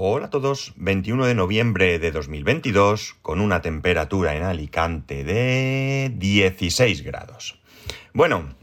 Hola 0.00 0.26
a 0.26 0.30
todos, 0.30 0.74
21 0.76 1.26
de 1.26 1.34
noviembre 1.34 1.98
de 1.98 2.12
2022 2.12 3.16
con 3.20 3.40
una 3.40 3.62
temperatura 3.62 4.36
en 4.36 4.44
Alicante 4.44 5.24
de 5.24 6.12
16 6.14 7.02
grados. 7.02 7.58
Bueno, 8.12 8.54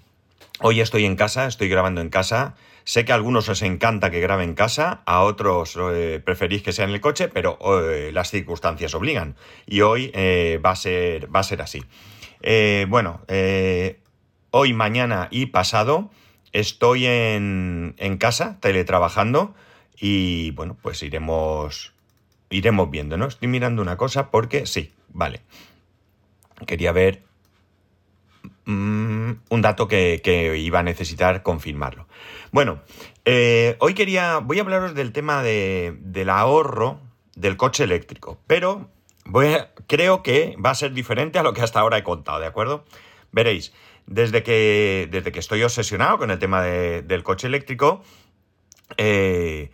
hoy 0.62 0.80
estoy 0.80 1.04
en 1.04 1.18
casa, 1.18 1.46
estoy 1.46 1.68
grabando 1.68 2.00
en 2.00 2.08
casa. 2.08 2.56
Sé 2.86 3.04
que 3.04 3.12
a 3.12 3.16
algunos 3.16 3.50
os 3.50 3.64
encanta 3.64 4.12
que 4.12 4.22
grabe 4.22 4.46
en 4.46 4.54
casa, 4.54 5.02
a 5.06 5.24
otros 5.24 5.78
eh, 5.78 6.22
preferís 6.24 6.64
que 6.64 6.72
sea 6.72 6.86
en 6.86 6.92
el 6.92 7.02
coche, 7.02 7.28
pero 7.28 7.60
eh, 7.84 8.12
las 8.14 8.32
circunstancias 8.32 8.96
obligan. 8.96 9.36
Y 9.68 9.82
hoy 9.82 10.12
eh, 10.14 10.62
va, 10.66 10.70
a 10.70 10.76
ser, 10.78 11.36
va 11.36 11.42
a 11.42 11.44
ser 11.44 11.62
así. 11.62 11.84
bueno, 12.88 13.20
hoy, 14.52 14.74
mañana 14.74 15.28
y 15.32 15.48
pasado 15.48 16.12
estoy 16.54 17.08
en, 17.08 17.94
en 17.98 18.16
casa 18.16 18.58
teletrabajando 18.62 19.54
y 20.00 20.52
bueno, 20.52 20.78
pues 20.82 21.02
iremos, 21.04 21.94
iremos 22.50 22.90
viendo, 22.90 23.18
¿no? 23.18 23.26
Estoy 23.26 23.48
mirando 23.48 23.82
una 23.82 23.98
cosa 23.98 24.32
porque 24.32 24.66
sí, 24.66 24.94
vale. 25.10 25.42
Quería 26.68 26.92
ver 26.92 27.24
mm, 28.66 29.32
un 29.50 29.62
dato 29.62 29.88
que, 29.88 30.56
iba 30.58 30.80
a 30.80 30.84
necesitar 30.84 31.44
confirmarlo. 31.44 32.08
Bueno, 32.52 32.82
eh, 33.26 33.76
hoy 33.80 33.94
quería, 33.94 34.40
voy 34.40 34.60
a 34.60 34.62
hablaros 34.62 34.96
del 34.96 35.12
tema 35.12 35.44
de, 35.44 35.96
del 36.00 36.30
ahorro 36.30 37.00
del 37.36 37.58
coche 37.58 37.84
eléctrico, 37.84 38.40
pero 38.48 38.90
voy 39.26 39.58
creo 39.88 40.24
que 40.24 40.56
va 40.64 40.72
a 40.72 40.76
ser 40.76 40.94
diferente 40.94 41.40
a 41.40 41.44
lo 41.44 41.54
que 41.54 41.62
hasta 41.62 41.80
ahora 41.80 41.98
he 41.98 42.04
contado, 42.04 42.40
¿de 42.40 42.48
acuerdo? 42.48 42.86
Veréis, 43.32 43.74
desde 44.08 44.44
que, 44.44 45.08
desde 45.12 45.32
que 45.32 45.40
estoy 45.40 45.64
obsesionado 45.64 46.18
con 46.18 46.32
el 46.32 46.40
tema 46.40 46.62
del 46.62 47.24
coche 47.24 47.48
eléctrico, 47.48 48.04
eh, 48.98 49.72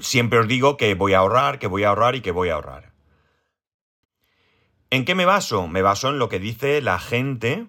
siempre 0.00 0.38
os 0.38 0.48
digo 0.48 0.76
que 0.76 0.94
voy 0.94 1.14
a 1.14 1.18
ahorrar, 1.18 1.58
que 1.58 1.66
voy 1.66 1.84
a 1.84 1.88
ahorrar 1.88 2.14
y 2.16 2.20
que 2.20 2.30
voy 2.30 2.48
a 2.48 2.54
ahorrar. 2.54 2.92
¿En 4.90 5.04
qué 5.04 5.14
me 5.14 5.24
baso? 5.24 5.66
Me 5.68 5.82
baso 5.82 6.10
en 6.10 6.18
lo 6.18 6.28
que 6.28 6.38
dice 6.38 6.80
la 6.80 6.98
gente 6.98 7.66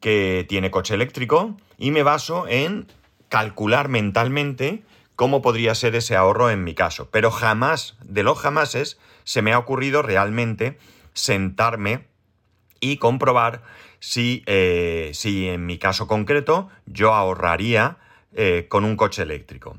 que 0.00 0.44
tiene 0.48 0.70
coche 0.70 0.94
eléctrico 0.94 1.56
y 1.78 1.90
me 1.90 2.02
baso 2.02 2.46
en 2.48 2.86
calcular 3.28 3.88
mentalmente 3.88 4.82
cómo 5.14 5.42
podría 5.42 5.74
ser 5.74 5.94
ese 5.94 6.16
ahorro 6.16 6.50
en 6.50 6.64
mi 6.64 6.74
caso. 6.74 7.08
Pero 7.10 7.30
jamás, 7.30 7.96
de 8.02 8.22
los 8.22 8.38
jamases, 8.38 8.98
se 9.24 9.42
me 9.42 9.52
ha 9.52 9.58
ocurrido 9.58 10.02
realmente 10.02 10.78
sentarme 11.14 12.06
y 12.80 12.98
comprobar 12.98 13.62
si, 13.98 14.42
eh, 14.46 15.10
si 15.14 15.48
en 15.48 15.66
mi 15.66 15.78
caso 15.78 16.06
concreto 16.06 16.68
yo 16.84 17.14
ahorraría 17.14 17.98
eh, 18.34 18.66
con 18.68 18.84
un 18.84 18.96
coche 18.96 19.22
eléctrico. 19.22 19.78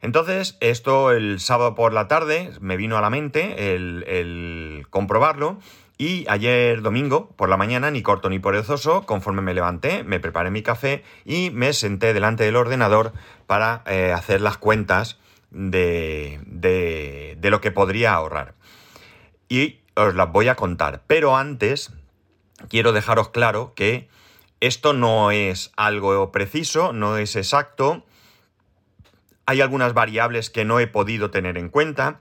Entonces, 0.00 0.56
esto 0.60 1.10
el 1.10 1.40
sábado 1.40 1.74
por 1.74 1.92
la 1.92 2.06
tarde 2.06 2.52
me 2.60 2.76
vino 2.76 2.96
a 2.96 3.00
la 3.00 3.10
mente 3.10 3.74
el, 3.74 4.86
comprobarlo 4.90 5.58
y 5.96 6.24
ayer 6.28 6.82
domingo 6.82 7.30
por 7.36 7.48
la 7.48 7.56
mañana, 7.56 7.90
ni 7.90 8.02
corto 8.02 8.28
ni 8.30 8.38
perezoso, 8.38 9.04
conforme 9.04 9.42
me 9.42 9.54
levanté, 9.54 10.04
me 10.04 10.20
preparé 10.20 10.52
mi 10.52 10.62
café 10.62 11.02
y 11.24 11.50
me 11.50 11.72
senté 11.72 12.14
delante 12.14 12.44
del 12.44 12.54
ordenador 12.54 13.12
para 13.48 13.82
eh, 13.86 14.12
hacer 14.12 14.40
las 14.40 14.56
cuentas 14.56 15.18
de, 15.50 16.38
de, 16.46 17.36
de 17.40 17.50
lo 17.50 17.60
que 17.60 17.72
podría 17.72 18.14
ahorrar. 18.14 18.54
Y 19.48 19.80
os 19.96 20.14
las 20.14 20.30
voy 20.30 20.46
a 20.46 20.54
contar. 20.54 21.02
Pero 21.08 21.36
antes, 21.36 21.92
quiero 22.68 22.92
dejaros 22.92 23.30
claro 23.30 23.72
que 23.74 24.08
esto 24.60 24.92
no 24.92 25.32
es 25.32 25.72
algo 25.76 26.30
preciso, 26.30 26.92
no 26.92 27.16
es 27.16 27.34
exacto 27.34 28.04
hay 29.48 29.62
algunas 29.62 29.94
variables 29.94 30.50
que 30.50 30.66
no 30.66 30.78
he 30.78 30.86
podido 30.86 31.30
tener 31.30 31.56
en 31.56 31.70
cuenta, 31.70 32.20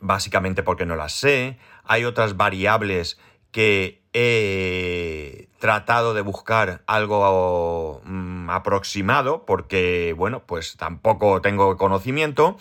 básicamente 0.00 0.62
porque 0.62 0.86
no 0.86 0.94
las 0.94 1.12
sé. 1.12 1.58
Hay 1.82 2.04
otras 2.04 2.36
variables 2.36 3.18
que 3.50 4.00
he 4.12 5.48
tratado 5.58 6.14
de 6.14 6.20
buscar 6.20 6.82
algo 6.86 8.02
mm, 8.04 8.50
aproximado 8.50 9.44
porque, 9.44 10.14
bueno, 10.16 10.44
pues 10.46 10.76
tampoco 10.76 11.40
tengo 11.40 11.76
conocimiento. 11.76 12.56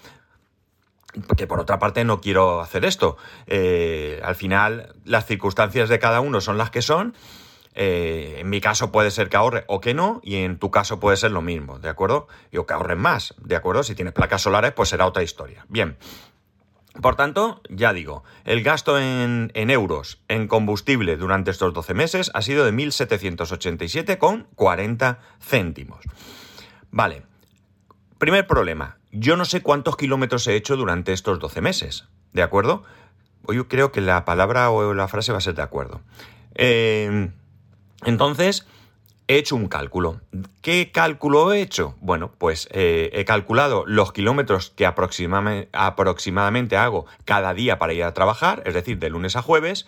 que 1.37 1.47
por 1.47 1.61
otra 1.61 1.79
parte 1.79 2.05
no 2.05 2.21
quiero 2.21 2.61
hacer 2.61 2.85
esto. 2.87 3.17
Eh, 3.47 4.21
al 4.25 4.35
final, 4.35 4.95
las 5.05 5.27
circunstancias 5.27 5.91
de 5.91 5.99
cada 5.99 6.21
uno 6.21 6.41
son 6.41 6.57
las 6.57 6.71
que 6.71 6.81
son. 6.81 7.15
Eh, 7.75 8.37
en 8.41 8.51
mi 8.51 8.61
caso 8.61 8.93
puede 8.93 9.11
ser 9.11 9.31
que 9.31 9.37
ahorre 9.37 9.65
o 9.67 9.81
que 9.81 9.95
no, 9.95 10.21
y 10.23 10.37
en 10.37 10.59
tu 10.59 10.71
caso 10.71 11.01
puede 11.01 11.17
ser 11.17 11.31
lo 11.31 11.41
mismo, 11.41 11.79
¿de 11.79 11.89
acuerdo? 11.89 12.29
Y 12.51 12.59
o 12.59 12.67
que 12.67 12.75
ahorren 12.75 12.99
más, 12.99 13.35
¿de 13.43 13.57
acuerdo? 13.57 13.83
Si 13.83 13.95
tienes 13.95 14.13
placas 14.13 14.43
solares, 14.43 14.73
pues 14.73 14.91
será 14.91 15.07
otra 15.07 15.23
historia. 15.23 15.65
Bien. 15.69 15.97
Por 17.01 17.17
tanto, 17.17 17.63
ya 17.71 17.95
digo, 17.95 18.23
el 18.45 18.63
gasto 18.63 18.99
en, 18.99 19.51
en 19.55 19.71
euros 19.71 20.21
en 20.29 20.47
combustible 20.47 21.17
durante 21.17 21.51
estos 21.51 21.73
12 21.73 21.95
meses 21.95 22.31
ha 22.35 22.43
sido 22.43 22.67
de 22.67 22.73
1.787,40 22.73 25.19
céntimos. 25.41 26.05
Vale. 26.91 27.23
Primer 28.19 28.47
problema, 28.47 28.99
yo 29.11 29.37
no 29.37 29.47
sé 29.47 29.63
cuántos 29.63 29.97
kilómetros 29.97 30.47
he 30.47 30.55
hecho 30.55 30.77
durante 30.77 31.15
estos 31.15 31.39
12 31.39 31.63
meses, 31.63 32.09
¿de 32.35 32.43
acuerdo? 32.43 32.83
Yo 33.49 33.69
creo 33.69 33.91
que 33.91 34.03
la 34.03 34.27
palabra 34.27 34.69
o 34.71 34.93
la 34.93 35.09
frase 35.09 35.33
va 35.33 35.39
a 35.39 35.41
ser 35.41 35.55
de 35.55 35.63
acuerdo. 35.63 36.03
Eh, 36.55 37.31
entonces, 38.05 38.67
he 39.29 39.37
hecho 39.37 39.57
un 39.57 39.69
cálculo. 39.69 40.21
¿Qué 40.61 40.91
cálculo 40.93 41.53
he 41.53 41.61
hecho? 41.61 41.97
Bueno, 42.01 42.33
pues 42.39 42.69
eh, 42.73 43.11
he 43.13 43.25
calculado 43.25 43.85
los 43.87 44.13
kilómetros 44.13 44.71
que 44.71 44.87
aproximadamente, 44.87 46.77
hago 46.77 47.07
cada 47.25 47.55
día 47.55 47.79
para 47.79 47.93
ir 47.93 48.05
a 48.05 48.15
trabajar, 48.15 48.63
es 48.67 48.75
decir, 48.75 48.99
de 48.99 49.11
lunes 49.11 49.37
a 49.37 49.43
jueves, 49.43 49.87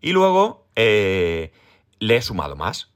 y 0.00 0.12
luego 0.12 0.66
eh, 0.76 1.52
le 1.98 2.16
he 2.16 2.22
sumado 2.22 2.56
más. 2.56 2.90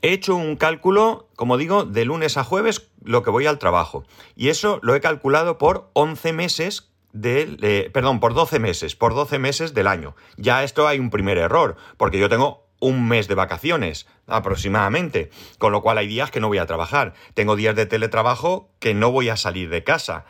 He 0.00 0.12
hecho 0.12 0.34
un 0.34 0.56
cálculo, 0.56 1.28
como 1.36 1.56
digo, 1.56 1.84
de 1.84 2.04
lunes 2.04 2.36
a 2.36 2.42
jueves 2.42 2.90
lo 3.04 3.22
que 3.22 3.30
voy 3.30 3.46
al 3.46 3.60
trabajo. 3.60 4.04
Y 4.34 4.48
eso 4.48 4.80
lo 4.82 4.96
he 4.96 5.00
calculado 5.00 5.58
por 5.58 5.90
11 5.92 6.32
meses 6.32 6.92
eh, 7.14 7.90
perdón, 7.92 8.20
por 8.20 8.34
12 8.34 8.58
meses, 8.58 8.96
por 8.96 9.14
12 9.14 9.38
meses 9.38 9.74
del 9.74 9.86
año. 9.86 10.16
Ya 10.36 10.64
esto 10.64 10.88
hay 10.88 10.98
un 10.98 11.10
primer 11.10 11.38
error, 11.38 11.76
porque 11.96 12.18
yo 12.18 12.28
tengo 12.28 12.66
un 12.82 13.06
mes 13.06 13.28
de 13.28 13.36
vacaciones 13.36 14.08
aproximadamente, 14.26 15.30
con 15.58 15.70
lo 15.70 15.82
cual 15.82 15.98
hay 15.98 16.08
días 16.08 16.32
que 16.32 16.40
no 16.40 16.48
voy 16.48 16.58
a 16.58 16.66
trabajar. 16.66 17.14
Tengo 17.32 17.54
días 17.54 17.76
de 17.76 17.86
teletrabajo 17.86 18.70
que 18.80 18.92
no 18.92 19.12
voy 19.12 19.28
a 19.28 19.36
salir 19.36 19.70
de 19.70 19.84
casa. 19.84 20.26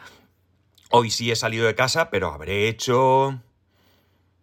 Hoy 0.90 1.10
sí 1.10 1.32
he 1.32 1.36
salido 1.36 1.66
de 1.66 1.74
casa, 1.74 2.10
pero 2.10 2.30
habré 2.30 2.68
hecho... 2.68 3.40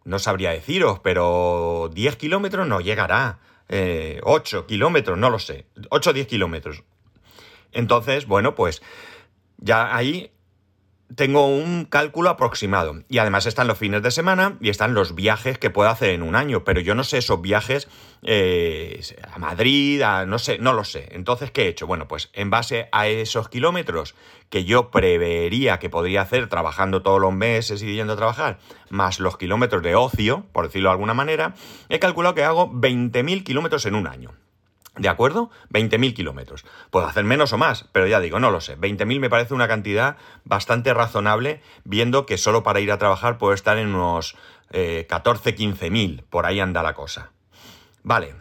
No 0.06 0.18
sabría 0.18 0.50
deciros, 0.50 1.00
pero 1.02 1.92
10 1.94 2.16
kilómetros 2.16 2.68
no 2.68 2.82
llegará. 2.82 3.42
8 3.68 3.70
eh, 3.70 4.66
kilómetros, 4.68 5.16
no 5.16 5.30
lo 5.30 5.38
sé. 5.38 5.68
8 5.92 6.10
o 6.10 6.14
10 6.14 6.26
kilómetros. 6.26 6.84
Entonces, 7.72 8.26
bueno, 8.26 8.56
pues 8.56 8.82
ya 9.58 9.96
ahí 9.96 10.32
tengo 11.16 11.48
un 11.48 11.86
cálculo 11.86 12.30
aproximado. 12.30 13.04
Y 13.10 13.18
además 13.18 13.46
están 13.46 13.68
los 13.68 13.78
fines 13.78 14.04
de 14.04 14.12
semana 14.12 14.58
y 14.62 14.70
están 14.70 14.94
los 14.94 15.16
viajes 15.16 15.58
que 15.58 15.70
puedo 15.70 15.90
hacer 15.90 16.12
en 16.12 16.24
un 16.24 16.36
año. 16.36 16.64
Pero 16.64 16.82
yo 16.82 16.96
no 16.96 17.04
sé 17.04 17.18
esos 17.18 17.42
viajes 17.42 17.88
eh, 18.22 19.02
a 19.32 19.40
Madrid, 19.40 20.02
a 20.02 20.26
no 20.26 20.40
sé, 20.40 20.60
no 20.60 20.74
lo 20.74 20.84
sé. 20.84 21.10
Entonces, 21.12 21.52
¿qué 21.52 21.64
he 21.64 21.68
hecho? 21.68 21.88
Bueno, 21.88 22.08
pues 22.08 22.30
en 22.34 22.50
base 22.50 22.90
a 22.92 23.08
esos 23.08 23.50
kilómetros 23.50 24.16
que 24.50 24.66
yo 24.66 24.92
prevería 24.92 25.80
que 25.80 25.90
podría 25.90 26.22
hacer 26.22 26.48
trabajando 26.50 27.02
todos 27.02 27.22
los 27.22 27.34
meses 27.34 27.82
y 27.84 27.94
yendo 27.94 28.14
a 28.14 28.18
trabajar, 28.18 28.60
más 28.90 29.20
los 29.20 29.38
kilómetros 29.38 29.84
de 29.84 29.96
ocio, 29.96 30.46
por 30.52 30.66
decirlo 30.66 30.90
de 30.90 30.94
alguna 30.94 31.14
manera, 31.14 31.54
he 31.90 32.00
calculado 32.00 32.36
que 32.36 32.44
hago 32.44 32.72
20.000 32.72 33.44
kilómetros 33.44 33.86
en 33.86 33.96
un 33.96 34.08
año. 34.08 34.32
¿De 34.98 35.08
acuerdo? 35.08 35.50
20.000 35.72 36.14
kilómetros. 36.14 36.66
Puedo 36.90 37.06
hacer 37.06 37.24
menos 37.24 37.54
o 37.54 37.58
más, 37.58 37.88
pero 37.92 38.08
ya 38.08 38.20
digo, 38.20 38.40
no 38.40 38.52
lo 38.52 38.60
sé. 38.60 38.78
20.000 38.78 39.20
me 39.20 39.30
parece 39.30 39.54
una 39.54 39.68
cantidad 39.68 40.18
bastante 40.44 40.94
razonable, 40.94 41.62
viendo 41.84 42.26
que 42.26 42.38
solo 42.38 42.64
para 42.64 42.80
ir 42.80 42.92
a 42.92 42.98
trabajar 42.98 43.38
puedo 43.38 43.54
estar 43.54 43.78
en 43.78 43.96
unos 43.96 44.36
eh, 44.72 45.06
14, 45.08 45.56
15.000. 45.56 46.24
Por 46.30 46.46
ahí 46.46 46.60
anda 46.60 46.84
la 46.84 46.94
cosa. 46.94 47.32
Vale. 48.04 48.36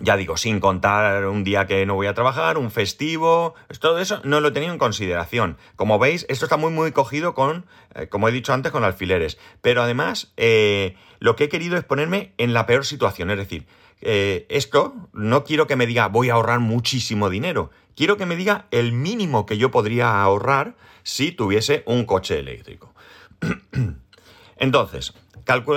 Ya 0.00 0.16
digo, 0.16 0.36
sin 0.36 0.58
contar 0.58 1.26
un 1.26 1.44
día 1.44 1.66
que 1.66 1.86
no 1.86 1.94
voy 1.94 2.08
a 2.08 2.14
trabajar, 2.14 2.58
un 2.58 2.72
festivo, 2.72 3.54
todo 3.78 4.00
eso 4.00 4.20
no 4.24 4.40
lo 4.40 4.48
he 4.48 4.50
tenido 4.50 4.72
en 4.72 4.78
consideración. 4.78 5.56
Como 5.76 6.00
veis, 6.00 6.26
esto 6.28 6.46
está 6.46 6.56
muy 6.56 6.72
muy 6.72 6.90
cogido 6.90 7.32
con, 7.32 7.66
eh, 7.94 8.08
como 8.08 8.28
he 8.28 8.32
dicho 8.32 8.52
antes, 8.52 8.72
con 8.72 8.82
alfileres. 8.82 9.38
Pero 9.60 9.82
además, 9.82 10.32
eh, 10.36 10.96
lo 11.20 11.36
que 11.36 11.44
he 11.44 11.48
querido 11.48 11.76
es 11.76 11.84
ponerme 11.84 12.32
en 12.38 12.54
la 12.54 12.66
peor 12.66 12.84
situación, 12.84 13.30
es 13.30 13.38
decir, 13.38 13.68
eh, 14.04 14.46
esto 14.48 14.94
no 15.12 15.44
quiero 15.44 15.66
que 15.66 15.76
me 15.76 15.86
diga 15.86 16.08
voy 16.08 16.30
a 16.30 16.34
ahorrar 16.34 16.60
muchísimo 16.60 17.30
dinero. 17.30 17.70
Quiero 17.96 18.16
que 18.16 18.26
me 18.26 18.36
diga 18.36 18.66
el 18.70 18.92
mínimo 18.92 19.46
que 19.46 19.56
yo 19.56 19.70
podría 19.70 20.22
ahorrar 20.22 20.76
si 21.02 21.32
tuviese 21.32 21.82
un 21.86 22.04
coche 22.04 22.38
eléctrico. 22.38 22.94
Entonces, 24.56 25.14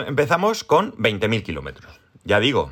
empezamos 0.07 0.63
con 0.63 0.93
20.000 0.97 1.43
kilómetros. 1.43 1.99
Ya 2.23 2.39
digo, 2.39 2.71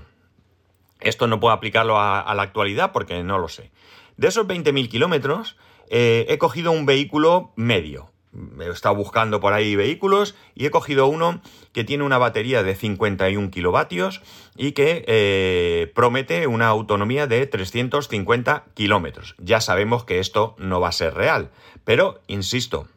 esto 1.00 1.28
no 1.28 1.40
puedo 1.40 1.54
aplicarlo 1.54 2.00
a, 2.00 2.34
la 2.34 2.44
actualidad 2.44 2.92
porque 2.92 3.24
no 3.24 3.38
lo 3.38 3.48
sé. 3.48 3.72
De 4.18 4.28
esos 4.28 4.48
20.000 4.48 4.90
kilómetros, 4.90 5.58
eh, 5.90 6.26
he 6.30 6.38
cogido 6.38 6.72
un 6.72 6.86
vehículo 6.86 7.52
medio, 7.56 8.12
he 8.60 8.70
estado 8.70 8.96
buscando 8.96 9.40
por 9.40 9.54
ahí 9.54 9.76
vehículos 9.76 10.36
y 10.56 10.66
he 10.66 10.72
cogido 10.72 11.08
uno 11.08 11.42
que 11.74 11.84
tiene 11.84 12.04
una 12.04 12.18
batería 12.18 12.64
de 12.64 12.76
51 12.76 13.52
kilovatios 13.52 14.22
y 14.56 14.72
que 14.72 15.04
eh, 15.08 15.92
promete 15.94 16.48
una 16.48 16.68
autonomía 16.68 17.28
de 17.28 17.46
350 17.46 18.66
kilómetros. 18.74 19.36
Ya 19.40 19.62
sabemos 19.62 20.06
que 20.06 20.20
esto 20.20 20.56
no 20.58 20.80
va 20.80 20.90
a 20.90 20.94
ser 20.94 21.14
real, 21.14 21.52
pero 21.84 22.22
insisto, 22.28 22.88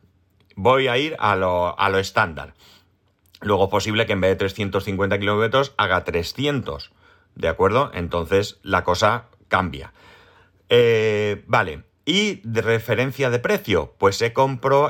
voy 0.54 0.88
a 0.88 0.98
ir 0.98 1.16
a 1.18 1.36
lo, 1.36 1.78
a 1.78 1.88
lo 1.88 1.98
estándar. 1.98 2.54
Luego 3.40 3.64
es 3.64 3.70
posible 3.70 4.06
que 4.06 4.14
en 4.14 4.20
vez 4.20 4.30
de 4.30 4.36
350 4.36 5.18
kilómetros 5.18 5.72
haga 5.76 6.04
300, 6.04 6.90
¿de 7.34 7.48
acuerdo? 7.48 7.90
Entonces 7.94 8.58
la 8.62 8.82
cosa 8.82 9.26
cambia. 9.48 9.92
Eh, 10.68 11.44
vale, 11.46 11.84
y 12.08 12.40
de 12.42 12.62
referencia 12.62 13.28
de 13.28 13.38
precio, 13.38 13.92
pues 13.98 14.22
he, 14.22 14.32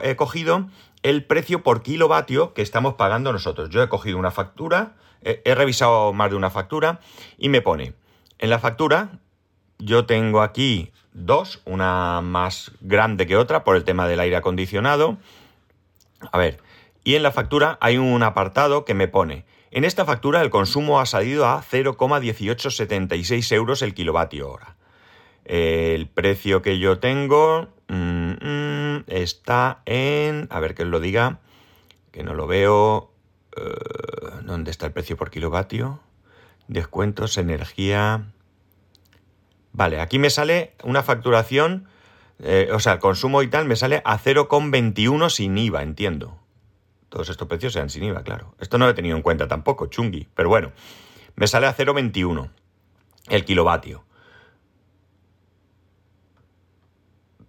he 0.03 0.17
cogido 0.17 0.69
el 1.03 1.25
precio 1.25 1.65
por 1.65 1.83
kilovatio 1.83 2.55
que 2.55 2.63
estamos 2.63 2.95
pagando 2.95 3.33
nosotros. 3.33 3.71
Yo 3.71 3.83
he 3.83 3.89
cogido 3.89 4.19
una 4.19 4.31
factura, 4.31 4.93
he, 5.23 5.43
he 5.45 5.57
revisado 5.57 6.13
más 6.13 6.31
de 6.31 6.37
una 6.37 6.51
factura 6.51 7.01
y 7.37 7.49
me 7.49 7.61
pone, 7.61 7.95
en 8.39 8.51
la 8.51 8.61
factura 8.61 9.19
yo 9.81 10.07
tengo 10.07 10.43
aquí 10.43 10.93
dos, 11.13 11.61
una 11.65 12.21
más 12.21 12.71
grande 12.83 13.27
que 13.27 13.37
otra 13.37 13.65
por 13.65 13.75
el 13.75 13.83
tema 13.83 14.07
del 14.07 14.21
aire 14.21 14.37
acondicionado. 14.37 15.19
A 16.31 16.39
ver, 16.39 16.61
y 17.03 17.17
en 17.17 17.25
la 17.25 17.33
factura 17.33 17.79
hay 17.81 17.99
un 17.99 18.23
apartado 18.23 18.85
que 18.85 18.95
me 18.95 19.09
pone, 19.09 19.45
en 19.73 19.83
esta 19.83 20.05
factura 20.05 20.41
el 20.41 20.51
consumo 20.51 21.01
ha 21.01 21.07
salido 21.07 21.47
a 21.47 21.65
0,1876 21.65 23.53
euros 23.57 23.83
el 23.83 23.93
kilovatio 23.93 24.53
hora 24.53 24.78
el 25.49 26.07
precio 26.07 26.61
que 26.63 26.79
yo 26.79 26.99
tengo 26.99 27.69
mm, 27.89 28.33
mm, 28.33 29.05
está 29.09 29.83
en... 29.87 30.47
A 30.51 30.61
ver 30.61 30.75
que 30.75 30.83
os 30.83 30.89
lo 30.89 31.01
diga, 31.01 31.41
que 32.13 32.23
no 32.23 32.35
lo 32.35 32.47
veo. 32.47 33.11
Eh, 33.57 34.43
¿Dónde 34.43 34.71
está 34.71 34.87
el 34.87 34.93
precio 34.93 35.17
por 35.17 35.31
kilovatio? 35.31 36.01
Descuentos, 36.69 37.39
energía... 37.39 38.27
Vale, 39.73 40.01
aquí 40.01 40.19
me 40.19 40.31
sale 40.31 40.73
una 40.83 41.03
facturación, 41.03 41.87
eh, 42.41 42.69
o 42.73 42.81
sea, 42.81 42.95
el 42.95 42.99
consumo 42.99 43.43
y 43.43 43.49
tal 43.49 43.65
me 43.65 43.77
sale 43.77 44.03
a 44.05 44.19
0,21 44.19 45.31
sin 45.31 45.57
IVA, 45.57 45.83
entiendo. 45.83 46.37
Todos 47.11 47.29
estos 47.29 47.47
precios 47.49 47.75
sean 47.75 47.89
sin 47.89 48.03
IVA, 48.05 48.23
claro. 48.23 48.55
Esto 48.59 48.79
no 48.79 48.87
lo 48.87 48.91
he 48.91 48.95
tenido 48.95 49.17
en 49.17 49.23
cuenta 49.23 49.47
tampoco, 49.47 49.87
chungui. 49.87 50.27
Pero 50.35 50.49
bueno, 50.49 50.73
me 51.37 51.47
sale 51.47 51.69
a 51.69 51.77
0,21 51.77 52.51
el 53.29 53.45
kilovatio. 53.45 54.08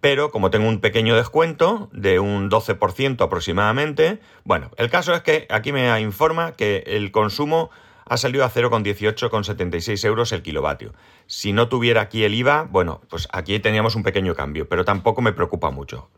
Pero 0.00 0.30
como 0.30 0.50
tengo 0.50 0.68
un 0.68 0.80
pequeño 0.80 1.16
descuento 1.16 1.88
de 1.92 2.18
un 2.18 2.50
12% 2.50 3.22
aproximadamente, 3.22 4.18
bueno, 4.44 4.70
el 4.76 4.90
caso 4.90 5.14
es 5.14 5.22
que 5.22 5.46
aquí 5.50 5.72
me 5.72 6.00
informa 6.00 6.52
que 6.52 6.84
el 6.86 7.10
consumo 7.10 7.70
ha 8.06 8.16
salido 8.16 8.44
a 8.44 8.50
0,18,76 8.50 10.04
euros 10.04 10.32
el 10.32 10.42
kilovatio. 10.42 10.94
Si 11.26 11.52
no 11.52 11.68
tuviera 11.68 12.00
aquí 12.00 12.24
el 12.24 12.34
IVA, 12.34 12.66
bueno, 12.68 13.02
pues 13.08 13.28
aquí 13.30 13.60
teníamos 13.60 13.94
un 13.94 14.02
pequeño 14.02 14.34
cambio, 14.34 14.68
pero 14.68 14.84
tampoco 14.84 15.22
me 15.22 15.32
preocupa 15.32 15.70
mucho. 15.70 16.10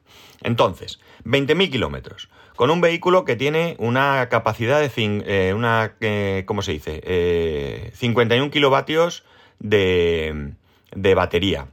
Entonces, 0.42 1.00
20.000 1.24 1.70
kilómetros, 1.70 2.30
con 2.56 2.70
un 2.70 2.80
vehículo 2.80 3.26
que 3.26 3.36
tiene 3.36 3.76
una 3.78 4.28
capacidad 4.30 4.80
de, 4.80 4.90
eh, 4.96 5.52
una, 5.54 5.94
eh, 6.00 6.44
¿cómo 6.46 6.62
se 6.62 6.72
dice? 6.72 7.92
51 7.94 8.46
eh, 8.46 8.50
kilovatios 8.50 9.24
de, 9.58 10.54
de 10.94 11.14
batería 11.14 11.66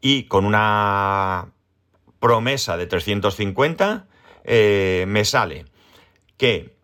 y 0.00 0.24
con 0.24 0.44
una 0.44 1.52
promesa 2.18 2.76
de 2.76 2.86
350 2.86 4.06
eh, 4.44 5.04
me 5.08 5.24
sale 5.24 5.66
que 6.36 6.76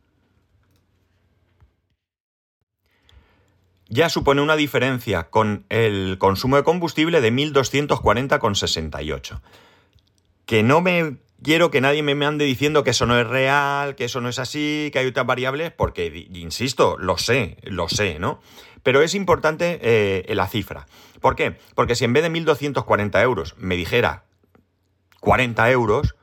Ya 3.91 4.10
supone 4.10 4.41
una 4.41 4.55
diferencia 4.55 5.29
con 5.29 5.65
el 5.67 6.15
consumo 6.17 6.55
de 6.55 6.63
combustible 6.63 7.19
de 7.19 7.29
1.240,68. 7.31 9.41
Que 10.45 10.63
no 10.63 10.79
me 10.79 11.17
quiero 11.43 11.71
que 11.71 11.81
nadie 11.81 12.01
me 12.01 12.25
ande 12.25 12.45
diciendo 12.45 12.86
que 12.86 12.91
eso 12.91 13.05
no 13.05 13.19
es 13.19 13.27
real, 13.27 13.95
que 13.95 14.05
eso 14.05 14.21
no 14.21 14.29
es 14.29 14.39
así, 14.39 14.91
que 14.93 15.00
hay 15.00 15.07
otras 15.07 15.25
variables, 15.25 15.74
porque, 15.74 16.29
insisto, 16.33 16.95
lo 16.98 17.17
sé, 17.17 17.57
lo 17.63 17.89
sé, 17.89 18.17
¿no? 18.17 18.39
Pero 18.81 19.01
es 19.01 19.13
importante 19.13 19.77
eh, 19.81 20.24
la 20.36 20.48
cifra. 20.48 20.88
¿Por 21.19 21.36
qué? 21.36 21.57
Porque 21.75 21.95
si 21.95 22.05
en 22.05 22.13
vez 22.13 22.24
de 22.24 22.31
1.240 22.31 23.21
euros 23.21 23.55
me 23.57 23.75
dijera 23.75 24.24
40 25.19 25.69
euros, 25.69 26.15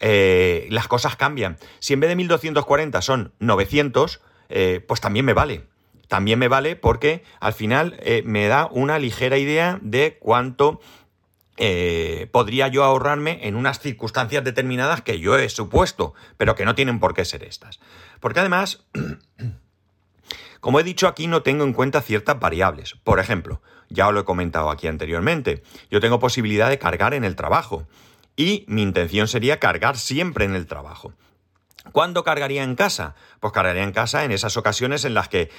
eh, 0.00 0.66
las 0.70 0.88
cosas 0.88 1.16
cambian. 1.16 1.58
Si 1.80 1.92
en 1.92 2.00
vez 2.00 2.08
de 2.08 2.16
1.240 2.16 3.02
son 3.02 3.34
900, 3.40 4.22
eh, 4.48 4.82
pues 4.88 5.02
también 5.02 5.26
me 5.26 5.34
vale 5.34 5.68
también 6.10 6.40
me 6.40 6.48
vale 6.48 6.74
porque 6.74 7.22
al 7.38 7.52
final 7.52 7.96
eh, 8.00 8.22
me 8.26 8.48
da 8.48 8.66
una 8.66 8.98
ligera 8.98 9.38
idea 9.38 9.78
de 9.80 10.18
cuánto 10.18 10.80
eh, 11.56 12.28
podría 12.32 12.66
yo 12.66 12.82
ahorrarme 12.82 13.46
en 13.46 13.54
unas 13.54 13.78
circunstancias 13.78 14.42
determinadas 14.42 15.02
que 15.02 15.20
yo 15.20 15.38
he 15.38 15.48
supuesto, 15.48 16.14
pero 16.36 16.56
que 16.56 16.64
no 16.64 16.74
tienen 16.74 16.98
por 16.98 17.14
qué 17.14 17.24
ser 17.24 17.44
estas. 17.44 17.78
Porque 18.18 18.40
además, 18.40 18.84
como 20.60 20.80
he 20.80 20.82
dicho 20.82 21.06
aquí, 21.06 21.28
no 21.28 21.42
tengo 21.42 21.62
en 21.62 21.74
cuenta 21.74 22.02
ciertas 22.02 22.40
variables. 22.40 22.96
Por 23.04 23.20
ejemplo, 23.20 23.62
ya 23.88 24.08
os 24.08 24.14
lo 24.14 24.20
he 24.20 24.24
comentado 24.24 24.70
aquí 24.70 24.88
anteriormente, 24.88 25.62
yo 25.92 26.00
tengo 26.00 26.18
posibilidad 26.18 26.68
de 26.68 26.80
cargar 26.80 27.14
en 27.14 27.22
el 27.22 27.36
trabajo 27.36 27.86
y 28.34 28.64
mi 28.66 28.82
intención 28.82 29.28
sería 29.28 29.60
cargar 29.60 29.96
siempre 29.96 30.44
en 30.44 30.56
el 30.56 30.66
trabajo. 30.66 31.12
¿Cuándo 31.92 32.24
cargaría 32.24 32.64
en 32.64 32.74
casa? 32.74 33.14
Pues 33.38 33.52
cargaría 33.52 33.84
en 33.84 33.92
casa 33.92 34.24
en 34.24 34.32
esas 34.32 34.56
ocasiones 34.56 35.04
en 35.04 35.14
las 35.14 35.28
que 35.28 35.50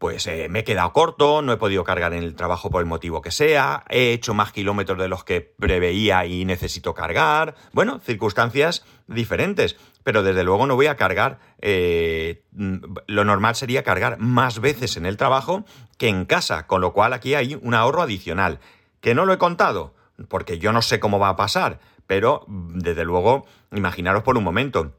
pues 0.00 0.26
eh, 0.26 0.48
me 0.48 0.60
he 0.60 0.64
quedado 0.64 0.94
corto, 0.94 1.42
no 1.42 1.52
he 1.52 1.58
podido 1.58 1.84
cargar 1.84 2.14
en 2.14 2.22
el 2.22 2.34
trabajo 2.34 2.70
por 2.70 2.80
el 2.80 2.86
motivo 2.86 3.20
que 3.20 3.30
sea, 3.30 3.84
he 3.90 4.12
hecho 4.12 4.32
más 4.32 4.50
kilómetros 4.50 4.98
de 4.98 5.08
los 5.08 5.24
que 5.24 5.42
preveía 5.42 6.24
y 6.24 6.46
necesito 6.46 6.94
cargar. 6.94 7.54
Bueno, 7.74 8.00
circunstancias 8.00 8.82
diferentes, 9.08 9.76
pero 10.02 10.22
desde 10.22 10.42
luego 10.42 10.66
no 10.66 10.74
voy 10.74 10.86
a 10.86 10.96
cargar, 10.96 11.38
eh, 11.60 12.44
lo 12.50 13.24
normal 13.26 13.56
sería 13.56 13.82
cargar 13.82 14.18
más 14.18 14.60
veces 14.60 14.96
en 14.96 15.04
el 15.04 15.18
trabajo 15.18 15.66
que 15.98 16.08
en 16.08 16.24
casa, 16.24 16.66
con 16.66 16.80
lo 16.80 16.94
cual 16.94 17.12
aquí 17.12 17.34
hay 17.34 17.58
un 17.60 17.74
ahorro 17.74 18.00
adicional, 18.00 18.58
que 19.02 19.14
no 19.14 19.26
lo 19.26 19.34
he 19.34 19.38
contado, 19.38 19.92
porque 20.28 20.58
yo 20.58 20.72
no 20.72 20.80
sé 20.80 20.98
cómo 20.98 21.18
va 21.18 21.28
a 21.28 21.36
pasar, 21.36 21.78
pero 22.06 22.46
desde 22.48 23.04
luego, 23.04 23.44
imaginaros 23.70 24.22
por 24.22 24.38
un 24.38 24.44
momento, 24.44 24.94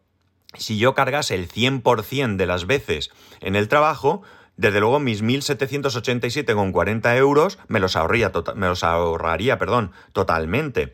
si 0.54 0.78
yo 0.78 0.94
cargase 0.94 1.34
el 1.34 1.50
100% 1.50 2.36
de 2.36 2.46
las 2.46 2.68
veces 2.68 3.10
en 3.40 3.56
el 3.56 3.68
trabajo, 3.68 4.22
desde 4.58 4.80
luego 4.80 5.00
mis 5.00 5.24
1.787,40 5.24 7.18
euros 7.18 7.60
me 7.68 7.80
los 7.80 7.96
ahorraría, 7.96 8.32
tota-, 8.32 8.54
me 8.56 8.68
los 8.68 8.84
ahorraría 8.84 9.58
perdón, 9.58 9.92
totalmente. 10.14 10.94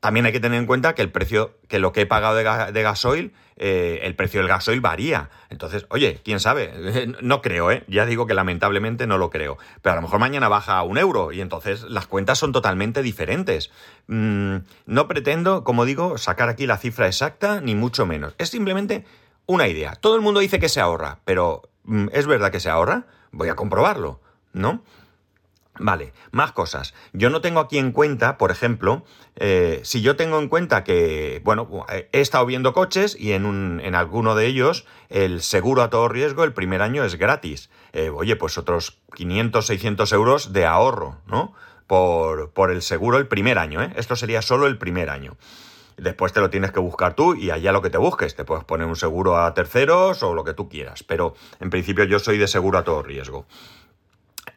También 0.00 0.26
hay 0.26 0.32
que 0.32 0.40
tener 0.40 0.58
en 0.58 0.66
cuenta 0.66 0.94
que 0.94 1.02
el 1.02 1.10
precio, 1.10 1.56
que 1.66 1.80
lo 1.80 1.92
que 1.92 2.02
he 2.02 2.06
pagado 2.06 2.36
de, 2.36 2.82
gasoil, 2.82 3.32
eh, 3.56 4.00
el 4.02 4.14
precio 4.14 4.40
del 4.40 4.48
gasoil 4.48 4.80
varía. 4.80 5.30
Entonces, 5.50 5.86
oye, 5.90 6.20
quién 6.22 6.38
sabe, 6.38 6.72
no 7.20 7.42
creo, 7.42 7.72
¿eh? 7.72 7.82
Ya 7.88 8.06
digo 8.06 8.26
que 8.26 8.34
lamentablemente 8.34 9.08
no 9.08 9.18
lo 9.18 9.30
creo. 9.30 9.58
Pero 9.82 9.94
a 9.94 9.96
lo 9.96 10.02
mejor 10.02 10.20
mañana 10.20 10.48
baja 10.48 10.78
a 10.78 10.82
un 10.84 10.98
euro 10.98 11.32
y 11.32 11.40
entonces 11.40 11.82
las 11.82 12.06
cuentas 12.06 12.38
son 12.38 12.52
totalmente 12.52 13.02
diferentes. 13.02 13.70
Mm, 14.06 14.58
no 14.86 15.08
pretendo, 15.08 15.64
como 15.64 15.84
digo, 15.84 16.16
sacar 16.16 16.48
aquí 16.48 16.66
la 16.66 16.78
cifra 16.78 17.08
exacta, 17.08 17.60
ni 17.60 17.74
mucho 17.74 18.06
menos. 18.06 18.34
Es 18.38 18.50
simplemente 18.50 19.04
una 19.46 19.66
idea. 19.66 19.94
Todo 19.96 20.14
el 20.14 20.20
mundo 20.20 20.40
dice 20.40 20.60
que 20.60 20.68
se 20.68 20.80
ahorra, 20.80 21.18
pero 21.24 21.67
¿Es 22.12 22.26
verdad 22.26 22.50
que 22.50 22.60
se 22.60 22.70
ahorra? 22.70 23.06
Voy 23.30 23.48
a 23.48 23.56
comprobarlo, 23.56 24.20
¿no? 24.52 24.82
Vale, 25.80 26.12
más 26.32 26.52
cosas. 26.52 26.94
Yo 27.12 27.30
no 27.30 27.40
tengo 27.40 27.60
aquí 27.60 27.78
en 27.78 27.92
cuenta, 27.92 28.36
por 28.36 28.50
ejemplo, 28.50 29.04
eh, 29.36 29.80
si 29.84 30.02
yo 30.02 30.16
tengo 30.16 30.40
en 30.40 30.48
cuenta 30.48 30.82
que, 30.82 31.40
bueno, 31.44 31.86
he 31.88 32.20
estado 32.20 32.44
viendo 32.46 32.72
coches 32.72 33.16
y 33.18 33.32
en, 33.32 33.46
un, 33.46 33.80
en 33.82 33.94
alguno 33.94 34.34
de 34.34 34.46
ellos 34.46 34.86
el 35.08 35.40
seguro 35.40 35.82
a 35.82 35.90
todo 35.90 36.08
riesgo 36.08 36.42
el 36.44 36.52
primer 36.52 36.82
año 36.82 37.04
es 37.04 37.14
gratis. 37.14 37.70
Eh, 37.92 38.10
oye, 38.10 38.34
pues 38.36 38.58
otros 38.58 38.98
500, 39.14 39.66
600 39.66 40.12
euros 40.12 40.52
de 40.52 40.66
ahorro, 40.66 41.18
¿no? 41.26 41.54
Por, 41.86 42.50
por 42.50 42.70
el 42.70 42.82
seguro 42.82 43.18
el 43.18 43.28
primer 43.28 43.58
año, 43.58 43.82
¿eh? 43.82 43.92
Esto 43.96 44.16
sería 44.16 44.42
solo 44.42 44.66
el 44.66 44.78
primer 44.78 45.10
año. 45.10 45.36
Después 45.98 46.32
te 46.32 46.40
lo 46.40 46.48
tienes 46.48 46.70
que 46.70 46.80
buscar 46.80 47.14
tú 47.14 47.34
y 47.34 47.50
allá 47.50 47.72
lo 47.72 47.82
que 47.82 47.90
te 47.90 47.98
busques. 47.98 48.36
Te 48.36 48.44
puedes 48.44 48.64
poner 48.64 48.86
un 48.86 48.96
seguro 48.96 49.38
a 49.38 49.52
terceros 49.52 50.22
o 50.22 50.32
lo 50.32 50.44
que 50.44 50.54
tú 50.54 50.68
quieras. 50.68 51.02
Pero 51.02 51.34
en 51.60 51.70
principio 51.70 52.04
yo 52.04 52.18
soy 52.18 52.38
de 52.38 52.46
seguro 52.46 52.78
a 52.78 52.84
todo 52.84 53.02
riesgo. 53.02 53.46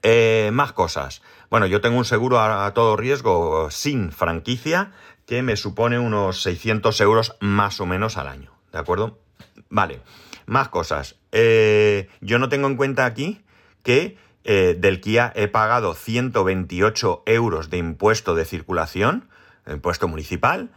Eh, 0.04 0.52
más 0.54 0.72
cosas. 0.72 1.22
Bueno, 1.50 1.66
yo 1.66 1.82
tengo 1.82 1.98
un 1.98 2.06
seguro 2.06 2.40
a, 2.40 2.74
todo 2.74 2.96
riesgo 2.96 3.70
sin 3.72 4.12
franquicia 4.12 4.92
que 5.26 5.42
me 5.42 5.56
supone 5.56 6.00
unos 6.00 6.42
600 6.44 7.00
euros 7.02 7.36
más 7.40 7.80
o 7.82 7.86
menos 7.86 8.18
al 8.18 8.28
año. 8.28 8.52
¿De 8.72 8.80
acuerdo? 8.80 9.20
Vale. 9.70 10.02
Más 10.46 10.70
cosas. 10.70 11.16
Eh, 11.32 12.10
yo 12.22 12.40
no 12.40 12.50
tengo 12.50 12.68
en 12.68 12.78
cuenta 12.78 13.06
aquí 13.06 13.42
que 13.84 14.18
eh, 14.44 14.76
del 14.78 15.02
Kia 15.02 15.32
he 15.36 15.48
pagado 15.48 15.94
128 15.94 17.24
euros 17.26 17.70
de 17.70 17.78
impuesto 17.78 18.36
de 18.36 18.46
circulación, 18.46 19.30
impuesto 19.68 20.08
municipal, 20.08 20.72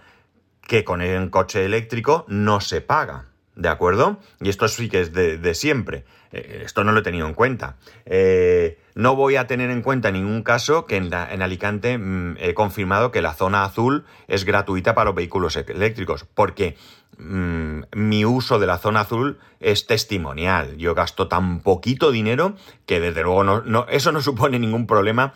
que 0.67 0.85
con 0.85 1.03
el 1.03 1.31
coche 1.31 1.65
eléctrico 1.65 2.25
no 2.29 2.61
se 2.61 2.81
paga. 2.81 3.27
¿De 3.57 3.69
acuerdo? 3.69 4.19
Y 4.41 4.49
esto 4.49 4.67
sí 4.67 4.89
que 4.89 5.01
es 5.01 5.13
de, 5.13 5.55
siempre. 5.55 6.05
Eh, 6.33 6.63
esto 6.65 6.83
no 6.83 6.91
lo 6.91 7.01
he 7.01 7.03
tenido 7.03 7.29
en 7.29 7.35
cuenta. 7.35 7.77
Eh, 8.05 8.81
no 8.97 9.15
voy 9.15 9.37
a 9.37 9.47
tener 9.47 9.71
en 9.71 9.81
cuenta 9.81 10.09
en 10.09 10.15
ningún 10.15 10.43
caso 10.43 10.87
que 10.87 10.97
en, 10.97 11.15
Alicante 11.15 11.97
mm, 11.97 12.37
he 12.41 12.55
confirmado 12.55 13.13
que 13.13 13.23
la 13.23 13.33
zona 13.33 13.63
azul 13.63 14.05
es 14.27 14.45
gratuita 14.45 14.97
para 14.97 15.07
los 15.07 15.15
vehículos 15.15 15.55
eléctricos, 15.57 16.27
porque 16.35 16.77
mm, 17.17 17.83
mi 17.93 18.25
uso 18.25 18.59
de 18.59 18.67
la 18.67 18.79
zona 18.79 19.01
azul 19.01 19.39
es 19.61 19.87
testimonial. 19.87 20.77
Yo 20.77 20.97
gasto 20.97 21.29
tan 21.29 21.61
poquito 21.61 22.11
dinero 22.11 22.57
que 22.87 22.99
desde 22.99 23.23
luego 23.23 23.87
eso 23.89 24.11
no 24.11 24.21
supone 24.21 24.59
ningún 24.59 24.89
problema 24.89 25.33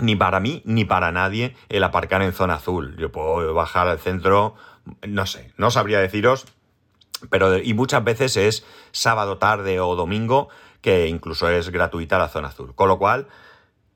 ni 0.00 0.16
para 0.16 0.40
mí 0.40 0.62
ni 0.64 0.84
para 0.84 1.12
nadie 1.12 1.56
el 1.68 1.84
aparcar 1.84 2.22
en 2.22 2.32
zona 2.32 2.54
azul. 2.54 2.96
Yo 2.98 3.12
puedo 3.12 3.54
bajar 3.54 3.88
al 3.88 3.98
centro, 3.98 4.54
no 5.06 5.26
sé, 5.26 5.52
no 5.56 5.70
sabría 5.70 6.00
deciros, 6.00 6.46
pero 7.28 7.58
y 7.58 7.74
muchas 7.74 8.02
veces 8.04 8.36
es 8.36 8.64
sábado 8.92 9.38
tarde 9.38 9.80
o 9.80 9.94
domingo 9.94 10.48
que 10.80 11.08
incluso 11.08 11.48
es 11.48 11.70
gratuita 11.70 12.18
la 12.18 12.28
zona 12.28 12.48
azul. 12.48 12.74
Con 12.74 12.88
lo 12.88 12.98
cual, 12.98 13.28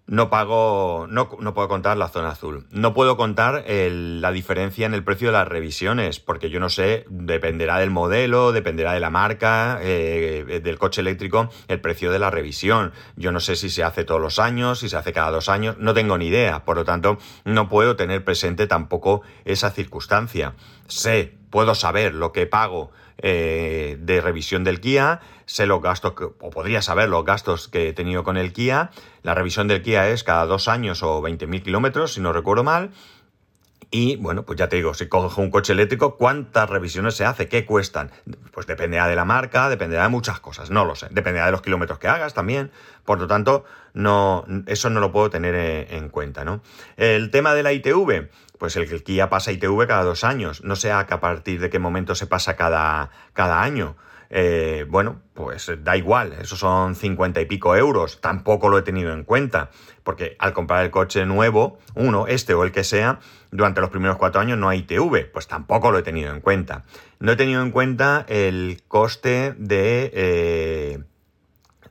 no 0.07 0.29
pago, 0.29 1.07
no, 1.09 1.31
no, 1.41 1.55
puedo 1.55 1.69
contar 1.69 1.97
la 1.97 2.09
zona 2.09 2.29
azul. 2.29 2.67
No 2.71 2.93
puedo 2.93 3.17
contar 3.17 3.65
la 3.67 4.33
diferencia 4.33 4.85
en 4.85 4.93
el 4.93 5.03
precio 5.03 5.29
de 5.29 5.33
las 5.33 5.49
revisiones, 5.49 6.21
porque 6.21 6.51
yo 6.51 6.61
no 6.61 6.69
sé, 6.69 7.07
dependerá 7.09 7.79
del 7.79 7.91
modelo, 7.91 8.53
dependerá 8.53 8.93
de 8.93 9.01
la 9.01 9.11
marca, 9.11 9.79
eh, 9.81 10.61
del 10.63 10.79
coche 10.79 11.01
eléctrico, 11.01 11.49
el 11.69 11.81
precio 11.81 12.13
de 12.13 12.19
la 12.19 12.31
revisión. 12.31 12.93
Yo 13.17 13.33
no 13.33 13.41
sé 13.41 13.57
si 13.57 13.71
se 13.71 13.83
hace 13.83 14.05
todos 14.05 14.21
los 14.21 14.39
años, 14.39 14.81
si 14.81 14.89
se 14.91 14.97
hace 14.97 15.13
cada 15.13 15.31
dos 15.31 15.49
años, 15.49 15.77
no 15.79 15.95
tengo 15.95 16.19
ni 16.19 16.27
idea. 16.27 16.65
Por 16.65 16.77
lo 16.77 16.85
tanto, 16.85 17.17
no 17.45 17.69
puedo 17.69 17.97
tener 17.97 18.25
presente 18.25 18.67
tampoco 18.67 19.23
esa 19.47 19.71
circunstancia. 19.71 20.55
Sé, 20.87 21.39
puedo 21.55 21.77
saber 21.77 22.15
lo 22.15 22.33
que 22.33 22.49
pago 22.49 22.91
eh, 23.17 23.97
de 24.01 24.21
revisión 24.21 24.65
del 24.65 24.81
Kia, 24.81 25.21
sé 25.47 25.67
los 25.67 25.81
gastos, 25.81 26.15
o 26.19 26.51
podría 26.51 26.83
saber 26.83 27.09
los 27.09 27.25
gastos 27.25 27.69
que 27.69 27.91
he 27.91 27.93
tenido 27.93 28.25
con 28.25 28.37
el 28.37 28.53
Kia. 28.53 28.91
La 29.23 29.37
revisión 29.37 29.69
del 29.69 29.81
Kia 29.81 30.09
es 30.09 30.25
cada 30.25 30.47
dos 30.47 30.67
años 30.67 31.05
o 31.05 31.23
20.000 31.23 31.63
kilómetros, 31.63 32.15
si 32.15 32.21
no 32.21 32.33
recuerdo 32.33 32.65
mal. 32.65 32.91
Y 33.93 34.17
bueno, 34.17 34.43
pues 34.43 34.59
ya 34.59 34.69
te 34.69 34.75
digo, 34.75 34.95
si 34.95 35.07
cojo 35.07 35.41
un 35.41 35.53
coche 35.53 35.75
eléctrico, 35.75 36.17
¿cuántas 36.17 36.69
revisiones 36.69 37.15
se 37.15 37.25
hace? 37.25 37.47
¿Qué 37.47 37.65
cuestan? 37.65 38.11
Pues 38.51 38.67
dependerá 38.67 39.07
de 39.07 39.15
la 39.15 39.25
marca, 39.25 39.69
dependerá 39.69 40.03
de 40.03 40.09
muchas 40.09 40.41
cosas, 40.41 40.71
no 40.71 40.85
lo 40.85 40.97
sé. 40.97 41.07
Dependerá 41.13 41.47
de 41.47 41.53
los 41.53 41.63
kilómetros 41.63 42.01
que 42.01 42.09
hagas 42.09 42.35
también. 42.35 42.73
Por 43.05 43.21
lo 43.21 43.29
tanto, 43.29 43.65
no, 43.93 44.45
eso 44.67 44.91
no 44.91 44.99
lo 44.99 45.13
puedo 45.13 45.31
tener 45.31 45.55
eh, 45.55 45.97
en 45.97 46.09
cuenta, 46.09 46.45
¿no? 46.45 46.63
El 46.97 47.31
tema 47.31 47.55
de 47.55 47.63
la 47.63 47.73
ITV, 47.73 48.29
pues 48.65 48.77
el 48.77 48.89
que 48.89 48.95
el 48.95 49.03
Kia 49.03 49.29
pasa 49.29 49.53
ITV 49.53 49.87
cada 49.87 50.05
dos 50.05 50.25
años. 50.25 50.65
No 50.65 50.75
sé 50.75 50.91
a 50.91 51.07
partir 51.07 51.61
de 51.61 51.69
qué 51.69 51.79
momento 51.79 52.15
se 52.15 52.27
pasa 52.27 52.57
cada, 52.57 53.11
cada 53.35 53.63
año. 53.63 53.95
Eh, 54.31 54.87
bueno, 54.89 55.21
pues 55.35 55.71
da 55.83 55.99
igual, 55.99 56.33
esos 56.41 56.59
son 56.59 56.95
cincuenta 56.95 57.43
y 57.43 57.45
pico 57.45 57.77
euros, 57.77 58.23
tampoco 58.23 58.71
lo 58.71 58.79
he 58.79 58.83
tenido 58.83 59.13
en 59.13 59.25
cuenta, 59.25 59.69
porque 60.03 60.35
al 60.39 60.55
comprar 60.55 60.83
el 60.83 60.91
coche 60.91 61.27
nuevo, 61.27 61.79
uno, 61.95 62.27
este 62.27 62.55
o 62.55 62.65
el 62.65 62.73
que 62.73 62.85
sea, 62.85 63.21
durante 63.51 63.83
los 63.83 63.91
primeros 63.91 64.17
cuatro 64.17 64.41
años 64.41 64.57
no 64.57 64.71
hay 64.71 64.81
TV, 64.81 65.27
pues 65.27 65.47
tampoco 65.47 65.91
lo 65.91 65.99
he 65.99 66.03
tenido 66.03 66.33
en 66.33 66.41
cuenta. 66.41 66.85
No 67.21 67.33
he 67.33 67.37
tenido 67.37 67.61
en 67.61 67.71
cuenta 67.71 68.25
el 68.29 68.83
coste 68.89 69.55
de, 69.59 70.11
eh, 70.15 71.05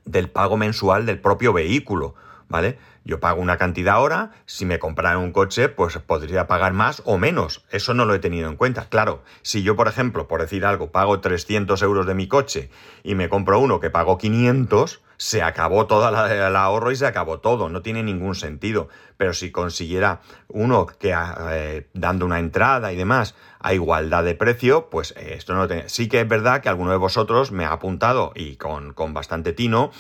del 0.06 0.28
pago 0.28 0.58
mensual 0.58 1.06
del 1.06 1.20
propio 1.20 1.54
vehículo, 1.54 2.16
¿vale? 2.50 2.80
Yo 3.06 3.20
pago 3.20 3.42
una 3.42 3.58
cantidad 3.58 3.96
ahora, 3.96 4.32
si 4.46 4.66
me 4.66 4.80
comprara 4.80 5.18
un 5.18 5.34
coche, 5.34 5.68
pues 5.68 5.98
podría 5.98 6.48
pagar 6.48 6.72
más 6.72 7.02
o 7.06 7.18
menos. 7.18 7.66
Eso 7.70 7.94
no 7.94 8.06
lo 8.06 8.14
he 8.14 8.20
tenido 8.20 8.50
en 8.50 8.56
cuenta. 8.56 8.88
Claro, 8.90 9.24
si 9.42 9.62
yo, 9.62 9.76
por 9.76 9.90
ejemplo, 9.90 10.28
por 10.28 10.40
decir 10.40 10.66
algo, 10.66 10.92
pago 10.92 11.20
300 11.20 11.82
euros 11.82 12.06
de 12.06 12.14
mi 12.14 12.28
coche 12.28 12.70
y 13.04 13.16
me 13.16 13.28
compro 13.28 13.60
uno 13.60 13.82
que 13.82 13.90
pago 13.90 14.18
500, 14.18 15.02
se 15.18 15.42
acabó 15.42 15.86
todo 15.86 16.08
el 16.08 16.56
ahorro 16.56 16.92
y 16.92 16.96
se 16.96 17.06
acabó 17.06 17.40
todo. 17.40 17.68
No 17.68 17.82
tiene 17.82 18.04
ningún 18.04 18.36
sentido. 18.36 18.88
Pero 19.18 19.34
si 19.34 19.52
consiguiera 19.52 20.22
uno 20.48 20.86
que 20.86 21.14
eh, 21.52 21.88
dando 21.94 22.26
una 22.26 22.40
entrada 22.40 22.94
y 22.94 22.96
demás 22.96 23.36
a 23.60 23.74
igualdad 23.74 24.24
de 24.24 24.36
precio, 24.36 24.90
pues 24.90 25.14
eh, 25.18 25.36
esto 25.36 25.54
no 25.54 25.68
tiene. 25.68 25.90
Sí 25.90 26.08
que 26.08 26.22
es 26.22 26.28
verdad 26.28 26.62
que 26.62 26.70
alguno 26.70 26.92
de 26.92 26.98
vosotros 26.98 27.52
me 27.52 27.66
ha 27.66 27.74
apuntado 27.74 28.32
y 28.34 28.56
con, 28.56 28.94
con 28.94 29.14
bastante 29.14 29.54
tino 29.54 29.92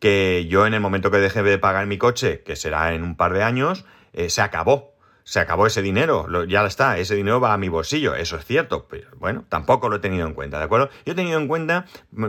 que 0.00 0.46
yo 0.48 0.66
en 0.66 0.74
el 0.74 0.80
momento 0.80 1.10
que 1.10 1.18
deje 1.18 1.42
de 1.42 1.58
pagar 1.58 1.86
mi 1.86 1.98
coche, 1.98 2.42
que 2.42 2.56
será 2.56 2.94
en 2.94 3.04
un 3.04 3.16
par 3.16 3.32
de 3.32 3.44
años, 3.44 3.84
eh, 4.12 4.30
se 4.30 4.42
acabó. 4.42 4.90
se 5.22 5.38
acabó 5.38 5.66
ese 5.66 5.82
dinero, 5.82 6.26
ya 6.46 6.64
está, 6.64 6.98
ese 6.98 7.14
dinero 7.14 7.40
va 7.40 7.52
a 7.52 7.58
mi 7.58 7.68
bolsillo, 7.68 8.16
eso 8.16 8.36
es 8.36 8.44
cierto, 8.44 8.88
pero 8.88 9.10
bueno, 9.16 9.44
tampoco 9.48 9.88
lo 9.88 9.96
he 9.96 9.98
tenido 10.00 10.26
en 10.26 10.34
cuenta, 10.34 10.58
¿de 10.58 10.64
acuerdo? 10.64 10.88
Yo 11.04 11.12
he 11.12 11.14
tenido 11.14 11.38
en 11.38 11.46
cuenta 11.46 11.84
mm, 12.10 12.26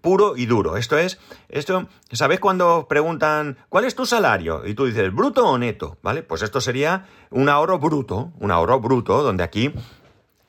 puro 0.00 0.36
y 0.36 0.46
duro. 0.46 0.76
Esto 0.76 0.96
es, 0.96 1.18
esto, 1.48 1.88
¿sabes 2.12 2.38
cuando 2.38 2.86
preguntan 2.88 3.58
cuál 3.68 3.84
es 3.84 3.94
tu 3.94 4.06
salario? 4.06 4.66
Y 4.66 4.74
tú 4.74 4.86
dices, 4.86 5.12
¿bruto 5.12 5.48
o 5.48 5.58
neto? 5.58 5.98
¿Vale? 6.02 6.22
Pues 6.22 6.42
esto 6.42 6.60
sería 6.60 7.06
un 7.30 7.48
ahorro 7.48 7.78
bruto, 7.78 8.32
un 8.38 8.50
ahorro 8.50 8.78
bruto, 8.80 9.22
donde 9.22 9.42
aquí 9.42 9.72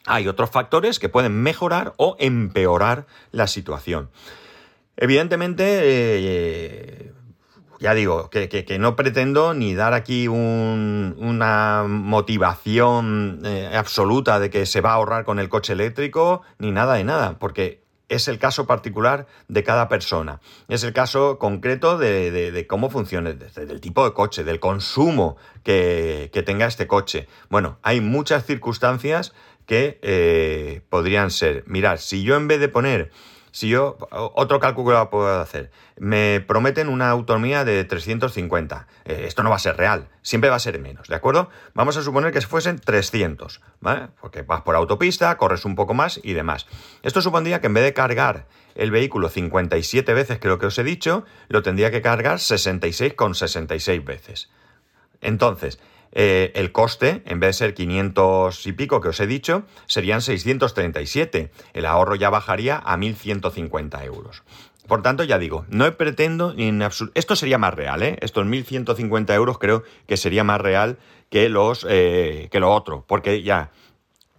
hay 0.05 0.27
otros 0.27 0.51
factores 0.51 0.99
que 0.99 1.09
pueden 1.09 1.41
mejorar 1.41 1.93
o 1.97 2.15
empeorar 2.19 3.07
la 3.31 3.47
situación. 3.47 4.09
Evidentemente, 4.97 5.63
eh, 5.67 7.11
ya 7.79 7.93
digo, 7.93 8.29
que, 8.29 8.77
no 8.79 8.95
pretendo 8.95 9.53
ni 9.53 9.75
dar 9.75 9.93
aquí 9.93 10.27
una 10.27 11.85
motivación 11.87 13.41
eh, 13.45 13.71
absoluta 13.75 14.39
de 14.39 14.49
que 14.49 14.65
se 14.65 14.81
va 14.81 14.91
a 14.91 14.93
ahorrar 14.95 15.25
con 15.25 15.39
el 15.39 15.49
coche 15.49 15.73
eléctrico, 15.73 16.41
ni 16.59 16.71
nada 16.71 16.95
de 16.95 17.03
nada, 17.03 17.37
porque 17.39 17.83
es 18.07 18.27
el 18.27 18.39
caso 18.39 18.67
particular 18.67 19.27
de 19.47 19.63
cada 19.63 19.89
persona. 19.89 20.39
Es 20.67 20.83
el 20.83 20.93
caso 20.93 21.39
concreto 21.39 21.97
de, 21.97 22.65
cómo 22.69 22.89
funciona, 22.89 23.33
del 23.33 23.81
tipo 23.81 24.05
de 24.05 24.13
coche, 24.13 24.43
del 24.43 24.59
consumo 24.59 25.37
que, 25.63 26.29
tenga 26.45 26.67
este 26.67 26.87
coche. 26.87 27.27
Bueno, 27.49 27.79
hay 27.81 28.01
muchas 28.01 28.45
circunstancias 28.45 29.33
que 29.65 29.99
eh, 30.03 30.81
podrían 30.89 31.31
ser. 31.31 31.63
Mirad, 31.67 31.97
si 31.97 32.23
yo 32.23 32.35
en 32.35 32.47
vez 32.47 32.59
de 32.59 32.69
poner 32.69 33.11
si 33.55 33.69
yo, 33.69 33.97
otro 34.11 34.59
cálculo 34.59 34.99
que 34.99 35.09
puedo 35.09 35.39
hacer, 35.39 35.71
me 35.97 36.41
prometen 36.45 36.89
una 36.89 37.09
autonomía 37.09 37.63
de 37.63 37.85
350, 37.85 38.85
eh, 39.05 39.23
esto 39.27 39.43
no 39.43 39.49
va 39.49 39.55
a 39.55 39.59
ser 39.59 39.77
real, 39.77 40.09
siempre 40.21 40.49
va 40.49 40.57
a 40.57 40.59
ser 40.59 40.77
menos, 40.77 41.07
¿de 41.07 41.15
acuerdo? 41.15 41.49
Vamos 41.73 41.95
a 41.95 42.01
suponer 42.01 42.33
que 42.33 42.41
fuesen 42.41 42.79
300, 42.79 43.61
¿vale? 43.79 44.09
Porque 44.19 44.41
vas 44.41 44.63
por 44.63 44.75
autopista, 44.75 45.37
corres 45.37 45.63
un 45.63 45.75
poco 45.75 45.93
más 45.93 46.19
y 46.21 46.33
demás. 46.33 46.67
Esto 47.01 47.21
supondría 47.21 47.61
que 47.61 47.67
en 47.67 47.75
vez 47.75 47.85
de 47.85 47.93
cargar 47.93 48.45
el 48.75 48.91
vehículo 48.91 49.29
57 49.29 50.13
veces, 50.13 50.43
lo 50.43 50.59
que 50.59 50.65
os 50.65 50.77
he 50.77 50.83
dicho, 50.83 51.23
lo 51.47 51.61
tendría 51.63 51.91
que 51.91 52.01
cargar 52.01 52.39
66,66 52.39 53.35
66 53.35 54.03
veces. 54.03 54.49
Entonces, 55.21 55.79
eh, 56.15 56.51
el 56.55 56.71
coste, 56.71 57.21
en 57.25 57.41
vez 57.41 57.49
de 57.49 57.53
ser 57.53 57.73
500 57.73 58.65
y 58.65 58.71
pico 58.71 59.01
que 59.01 59.09
os 59.09 59.19
he 59.19 59.27
dicho, 59.27 59.63
serían 59.85 60.21
637. 60.21 61.51
El 61.73 61.85
ahorro 61.85 62.15
ya 62.15 62.29
bajaría 62.29 62.77
a 62.77 62.97
1.150 62.97 64.03
euros. 64.05 64.43
Por 64.87 65.01
tanto, 65.01 65.23
ya 65.23 65.37
digo, 65.39 65.65
no 65.67 65.91
pretendo 65.97 66.53
en 66.57 66.81
absoluto... 66.81 67.19
Esto 67.19 67.35
sería 67.35 67.57
más 67.57 67.73
real, 67.73 68.01
¿eh? 68.01 68.17
Estos 68.21 68.45
1.150 68.45 69.33
euros 69.33 69.57
creo 69.57 69.83
que 70.07 70.15
sería 70.15 70.43
más 70.43 70.61
real 70.61 70.97
que, 71.29 71.49
los, 71.49 71.85
eh, 71.89 72.47
que 72.51 72.59
lo 72.59 72.71
otro, 72.71 73.03
porque 73.07 73.43
ya 73.43 73.71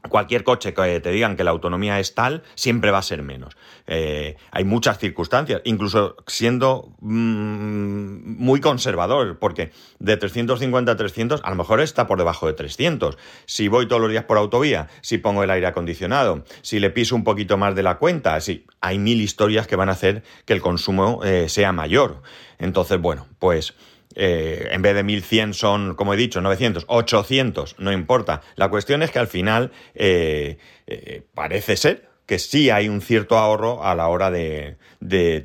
cualquier 0.08 0.44
coche 0.44 0.74
que 0.74 1.00
te 1.00 1.10
digan 1.10 1.36
que 1.36 1.44
la 1.44 1.50
autonomía 1.50 1.98
es 2.00 2.14
tal, 2.14 2.42
siempre 2.54 2.90
va 2.90 2.98
a 2.98 3.02
ser 3.02 3.22
menos. 3.22 3.56
Eh, 3.86 4.36
hay 4.50 4.64
muchas 4.64 4.98
circunstancias, 4.98 5.60
incluso 5.64 6.16
siendo 6.26 6.92
mm, 7.00 8.42
muy 8.42 8.60
conservador, 8.60 9.38
porque 9.38 9.72
de 9.98 10.16
350 10.16 10.92
a 10.92 10.96
300 10.96 11.40
a 11.44 11.50
lo 11.50 11.56
mejor 11.56 11.80
está 11.80 12.06
por 12.06 12.18
debajo 12.18 12.46
de 12.46 12.54
300. 12.54 13.16
Si 13.46 13.68
voy 13.68 13.86
todos 13.86 14.02
los 14.02 14.10
días 14.10 14.24
por 14.24 14.38
autovía, 14.38 14.88
si 15.00 15.18
pongo 15.18 15.42
el 15.42 15.50
aire 15.50 15.66
acondicionado, 15.66 16.44
si 16.62 16.80
le 16.80 16.90
piso 16.90 17.14
un 17.14 17.24
poquito 17.24 17.56
más 17.56 17.74
de 17.74 17.82
la 17.82 17.98
cuenta, 17.98 18.40
sí, 18.40 18.66
hay 18.80 18.98
mil 18.98 19.20
historias 19.20 19.66
que 19.66 19.76
van 19.76 19.88
a 19.88 19.92
hacer 19.92 20.22
que 20.44 20.52
el 20.52 20.60
consumo 20.60 21.20
eh, 21.24 21.48
sea 21.48 21.72
mayor. 21.72 22.22
Entonces, 22.58 23.00
bueno, 23.00 23.26
pues... 23.38 23.74
Eh, 24.18 24.70
en 24.72 24.80
vez 24.80 24.94
de 24.94 25.04
1100 25.04 25.52
son, 25.52 25.94
como 25.94 26.14
he 26.14 26.16
dicho, 26.16 26.40
900, 26.40 26.86
800, 26.88 27.76
no 27.78 27.92
importa. 27.92 28.40
La 28.56 28.70
cuestión 28.70 29.02
es 29.02 29.10
que 29.10 29.18
al 29.18 29.28
final 29.28 29.72
eh, 29.94 30.56
eh, 30.86 31.22
parece 31.34 31.76
ser 31.76 32.08
que 32.24 32.38
sí 32.38 32.70
hay 32.70 32.88
un 32.88 33.02
cierto 33.02 33.36
ahorro 33.36 33.84
a 33.84 33.94
la 33.94 34.08
hora 34.08 34.30
de, 34.30 34.78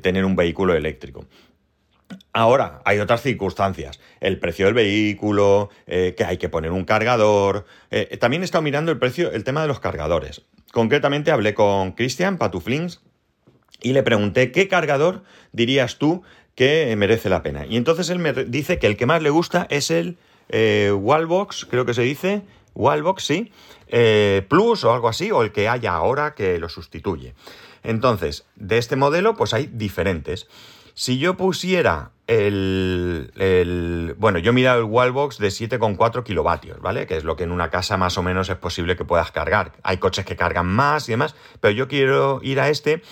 tener 0.02 0.24
un 0.24 0.34
vehículo 0.34 0.74
eléctrico. 0.74 1.26
Ahora, 2.32 2.80
hay 2.84 2.98
otras 2.98 3.22
circunstancias. 3.22 4.00
El 4.20 4.40
precio 4.40 4.64
del 4.64 4.74
vehículo, 4.74 5.70
que 5.86 6.24
hay 6.26 6.38
que 6.38 6.48
poner 6.48 6.72
un 6.72 6.84
cargador. 6.84 7.66
también 8.18 8.42
he 8.42 8.44
estado 8.44 8.62
mirando 8.62 8.90
el 8.90 8.98
precio, 8.98 9.30
el 9.30 9.44
tema 9.44 9.62
de 9.62 9.68
los 9.68 9.80
cargadores. 9.80 10.42
Concretamente 10.72 11.30
hablé 11.30 11.54
con 11.54 11.92
Christian 11.92 12.38
Patuflings 12.38 13.00
y 13.82 13.92
le 13.92 14.02
pregunté 14.02 14.50
qué 14.50 14.66
cargador 14.66 15.22
dirías 15.52 15.98
tú 15.98 16.22
que 16.54 16.94
merece 16.96 17.28
la 17.28 17.42
pena. 17.42 17.66
Y 17.66 17.76
entonces 17.76 18.10
él 18.10 18.18
me 18.18 18.32
dice 18.32 18.78
que 18.78 18.86
el 18.86 18.96
que 18.96 19.06
más 19.06 19.22
le 19.22 19.30
gusta 19.30 19.66
es 19.70 19.90
el 19.90 20.18
eh, 20.48 20.92
Wallbox, 20.94 21.66
creo 21.66 21.86
que 21.86 21.94
se 21.94 22.02
dice, 22.02 22.42
Wallbox, 22.74 23.24
sí, 23.24 23.52
eh, 23.88 24.44
Plus 24.48 24.84
o 24.84 24.92
algo 24.92 25.08
así, 25.08 25.30
o 25.30 25.42
el 25.42 25.52
que 25.52 25.68
haya 25.68 25.94
ahora 25.94 26.34
que 26.34 26.58
lo 26.58 26.68
sustituye. 26.68 27.34
Entonces, 27.82 28.46
de 28.56 28.78
este 28.78 28.96
modelo, 28.96 29.36
pues 29.36 29.54
hay 29.54 29.66
diferentes. 29.66 30.46
Si 30.94 31.18
yo 31.18 31.38
pusiera 31.38 32.10
el, 32.26 33.32
el 33.36 34.14
bueno, 34.18 34.38
yo 34.38 34.50
he 34.50 34.54
mirado 34.54 34.80
el 34.80 34.84
Wallbox 34.84 35.38
de 35.38 35.48
7,4 35.48 36.22
kilovatios, 36.22 36.80
¿vale? 36.80 37.06
Que 37.06 37.16
es 37.16 37.24
lo 37.24 37.34
que 37.34 37.44
en 37.44 37.50
una 37.50 37.70
casa 37.70 37.96
más 37.96 38.18
o 38.18 38.22
menos 38.22 38.50
es 38.50 38.56
posible 38.56 38.94
que 38.94 39.04
puedas 39.04 39.32
cargar. 39.32 39.72
Hay 39.82 39.96
coches 39.96 40.26
que 40.26 40.36
cargan 40.36 40.66
más 40.66 41.08
y 41.08 41.12
demás, 41.12 41.34
pero 41.60 41.72
yo 41.72 41.88
quiero 41.88 42.40
ir 42.42 42.60
a 42.60 42.68
este 42.68 43.02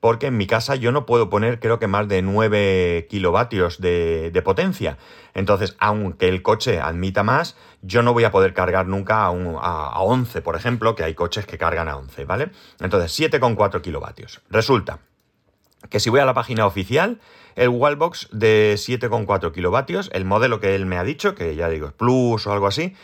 porque 0.00 0.26
en 0.28 0.36
mi 0.36 0.46
casa 0.46 0.74
yo 0.74 0.92
no 0.92 1.06
puedo 1.06 1.28
poner 1.28 1.60
creo 1.60 1.78
que 1.78 1.86
más 1.86 2.08
de 2.08 2.22
9 2.22 3.06
kilovatios 3.08 3.80
de, 3.80 4.42
potencia. 4.44 4.98
Entonces, 5.34 5.76
aunque 5.78 6.28
el 6.28 6.42
coche 6.42 6.80
admita 6.80 7.22
más, 7.22 7.56
yo 7.82 8.02
no 8.02 8.12
voy 8.12 8.24
a 8.24 8.30
poder 8.30 8.54
cargar 8.54 8.86
nunca 8.86 9.26
a, 9.26 9.28
a, 9.28 10.00
11, 10.00 10.42
por 10.42 10.56
ejemplo, 10.56 10.94
que 10.96 11.04
hay 11.04 11.14
coches 11.14 11.46
que 11.46 11.58
cargan 11.58 11.88
a 11.88 11.96
11, 11.96 12.24
¿vale? 12.24 12.50
Entonces, 12.80 13.18
7,4 13.18 13.80
kilovatios. 13.82 14.40
Resulta 14.50 15.00
que 15.88 16.00
si 16.00 16.10
voy 16.10 16.20
a 16.20 16.24
la 16.24 16.34
página 16.34 16.66
oficial, 16.66 17.20
el 17.56 17.68
Wallbox 17.68 18.28
de 18.32 18.74
7,4 18.76 19.52
kilovatios, 19.52 20.10
el 20.12 20.24
modelo 20.24 20.60
que 20.60 20.74
él 20.74 20.86
me 20.86 20.98
ha 20.98 21.04
dicho, 21.04 21.34
que 21.34 21.54
ya 21.56 21.68
digo 21.68 21.88
es 21.88 21.92
Plus 21.92 22.46
o 22.46 22.52
algo 22.52 22.66
así, 22.66 22.94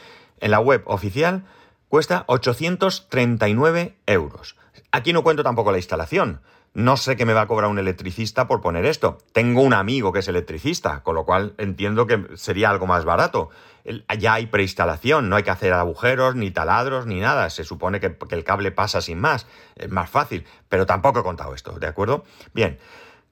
en 0.40 0.50
la 0.50 0.60
web 0.60 0.82
oficial 0.86 1.44
cuesta 1.88 2.24
839 2.26 3.96
euros. 4.06 4.56
Aquí 4.92 5.12
no 5.12 5.22
cuento 5.22 5.42
tampoco 5.42 5.72
la 5.72 5.78
instalación, 5.78 6.40
no 6.76 6.98
sé 6.98 7.16
qué 7.16 7.24
me 7.24 7.32
va 7.32 7.40
a 7.40 7.46
cobrar 7.46 7.70
un 7.70 7.78
electricista 7.78 8.46
por 8.46 8.60
poner 8.60 8.84
esto. 8.84 9.16
Tengo 9.32 9.62
un 9.62 9.72
amigo 9.72 10.12
que 10.12 10.18
es 10.18 10.28
electricista, 10.28 11.02
con 11.02 11.14
lo 11.14 11.24
cual 11.24 11.54
entiendo 11.56 12.06
que 12.06 12.26
sería 12.34 12.68
algo 12.68 12.86
más 12.86 13.06
barato. 13.06 13.48
Ya 14.18 14.34
hay 14.34 14.48
preinstalación, 14.48 15.30
no 15.30 15.36
hay 15.36 15.42
que 15.42 15.50
hacer 15.50 15.72
agujeros, 15.72 16.34
ni 16.34 16.50
taladros, 16.50 17.06
ni 17.06 17.18
nada. 17.18 17.48
Se 17.48 17.64
supone 17.64 17.98
que, 17.98 18.14
el 18.28 18.44
cable 18.44 18.72
pasa 18.72 19.00
sin 19.00 19.18
más. 19.18 19.46
Es 19.74 19.88
más 19.88 20.10
fácil, 20.10 20.44
pero 20.68 20.84
tampoco 20.84 21.20
he 21.20 21.22
contado 21.22 21.54
esto, 21.54 21.78
¿de 21.78 21.86
acuerdo? 21.86 22.24
Bien. 22.52 22.78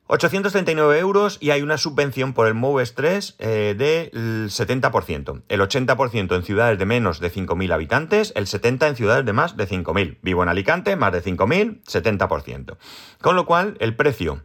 839 0.06 0.98
euros 0.98 1.38
y 1.40 1.50
hay 1.50 1.62
una 1.62 1.78
subvención 1.78 2.34
por 2.34 2.46
el 2.46 2.52
MOVES 2.52 2.94
3 2.94 3.36
eh, 3.38 3.74
del 3.76 4.50
70%. 4.50 5.42
El 5.48 5.60
80% 5.60 6.36
en 6.36 6.42
ciudades 6.42 6.78
de 6.78 6.84
menos 6.84 7.20
de 7.20 7.32
5.000 7.32 7.72
habitantes, 7.72 8.32
el 8.36 8.46
70% 8.46 8.86
en 8.88 8.96
ciudades 8.96 9.24
de 9.24 9.32
más 9.32 9.56
de 9.56 9.66
5.000. 9.66 10.18
Vivo 10.20 10.42
en 10.42 10.50
Alicante, 10.50 10.96
más 10.96 11.12
de 11.12 11.22
5.000, 11.22 11.82
70%. 11.84 12.76
Con 13.22 13.34
lo 13.34 13.46
cual, 13.46 13.78
el 13.80 13.96
precio 13.96 14.42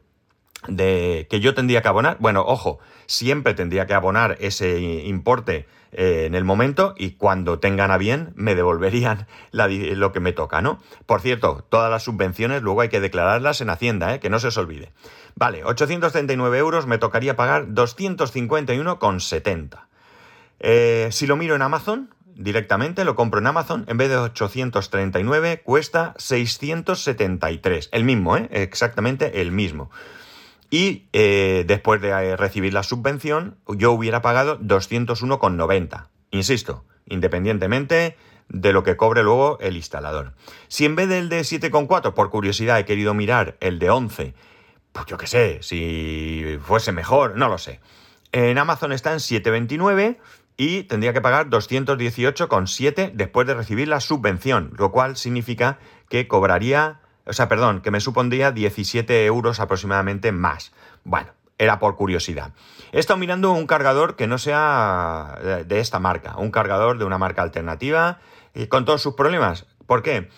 de 0.67 1.27
que 1.29 1.39
yo 1.39 1.53
tendría 1.53 1.81
que 1.81 1.87
abonar, 1.87 2.17
bueno, 2.19 2.43
ojo, 2.45 2.79
siempre 3.05 3.53
tendría 3.53 3.87
que 3.87 3.93
abonar 3.93 4.37
ese 4.39 4.79
importe 4.79 5.67
eh, 5.91 6.25
en 6.25 6.35
el 6.35 6.43
momento 6.43 6.93
y 6.97 7.11
cuando 7.11 7.59
tengan 7.59 7.89
a 7.89 7.97
bien 7.97 8.33
me 8.35 8.55
devolverían 8.55 9.27
lo 9.51 10.11
que 10.11 10.19
me 10.19 10.33
toca, 10.33 10.61
¿no? 10.61 10.79
Por 11.05 11.21
cierto, 11.21 11.65
todas 11.69 11.89
las 11.89 12.03
subvenciones 12.03 12.61
luego 12.61 12.81
hay 12.81 12.89
que 12.89 12.99
declararlas 12.99 13.61
en 13.61 13.69
Hacienda, 13.69 14.13
¿eh? 14.13 14.19
que 14.19 14.29
no 14.29 14.39
se 14.39 14.47
os 14.47 14.57
olvide. 14.57 14.91
Vale, 15.35 15.63
839 15.63 16.57
euros 16.57 16.85
me 16.85 16.97
tocaría 16.97 17.35
pagar 17.35 17.67
251,70. 17.67 19.85
Eh, 20.59 21.07
si 21.11 21.25
lo 21.25 21.37
miro 21.37 21.55
en 21.55 21.61
Amazon, 21.61 22.13
directamente, 22.35 23.05
lo 23.05 23.15
compro 23.15 23.39
en 23.39 23.47
Amazon, 23.47 23.85
en 23.87 23.97
vez 23.97 24.09
de 24.09 24.17
839 24.17 25.61
cuesta 25.63 26.13
673. 26.17 27.89
El 27.91 28.03
mismo, 28.03 28.37
¿eh? 28.37 28.49
Exactamente 28.51 29.41
el 29.41 29.51
mismo. 29.51 29.89
Y 30.69 31.07
eh, 31.13 31.63
después 31.67 32.01
de 32.01 32.09
eh, 32.09 32.37
recibir 32.37 32.73
la 32.73 32.83
subvención, 32.83 33.57
yo 33.67 33.91
hubiera 33.91 34.21
pagado 34.21 34.59
201,90. 34.59 36.07
Insisto, 36.31 36.85
independientemente 37.05 38.17
de 38.49 38.73
lo 38.73 38.83
que 38.83 38.97
cobre 38.97 39.23
luego 39.23 39.57
el 39.59 39.75
instalador. 39.75 40.33
Si 40.67 40.85
en 40.85 40.95
vez 40.95 41.09
del 41.09 41.29
de 41.29 41.41
7,4, 41.41 42.13
por 42.13 42.29
curiosidad, 42.29 42.79
he 42.79 42.85
querido 42.85 43.13
mirar 43.13 43.57
el 43.59 43.79
de 43.79 43.89
11 43.89 44.33
pues 44.91 45.05
yo 45.05 45.17
qué 45.17 45.27
sé, 45.27 45.59
si 45.61 46.57
fuese 46.61 46.91
mejor, 46.91 47.37
no 47.37 47.47
lo 47.47 47.57
sé. 47.57 47.79
En 48.31 48.57
Amazon 48.57 48.91
está 48.91 49.11
en 49.11 49.19
7,29 49.19 50.17
y 50.57 50.83
tendría 50.83 51.13
que 51.13 51.21
pagar 51.21 51.49
218,7 51.49 53.11
después 53.13 53.47
de 53.47 53.53
recibir 53.53 53.87
la 53.87 54.01
subvención, 54.01 54.73
lo 54.77 54.91
cual 54.91 55.15
significa 55.15 55.79
que 56.09 56.27
cobraría, 56.27 56.99
o 57.29 57.33
sea, 57.33 57.47
perdón, 57.47 57.81
que 57.81 57.91
me 57.91 57.99
supondría 57.99 58.51
17 58.51 59.25
euros 59.25 59.59
aproximadamente 59.59 60.31
más. 60.31 60.73
Bueno, 61.03 61.29
era 61.59 61.77
por 61.77 61.95
curiosidad. 61.95 62.53
He 62.91 62.99
estado 62.99 63.19
mirando 63.19 63.51
un 63.51 63.67
cargador 63.67 64.15
que 64.15 64.25
no 64.25 64.39
sea 64.39 65.37
de 65.65 65.79
esta 65.79 65.99
marca, 65.99 66.35
un 66.37 66.49
cargador 66.49 66.97
de 66.97 67.05
una 67.05 67.19
marca 67.19 67.43
alternativa, 67.43 68.19
y 68.55 68.65
con 68.67 68.83
todos 68.83 69.01
sus 69.01 69.13
problemas. 69.13 69.67
¿Por 69.85 70.01
qué? 70.01 70.29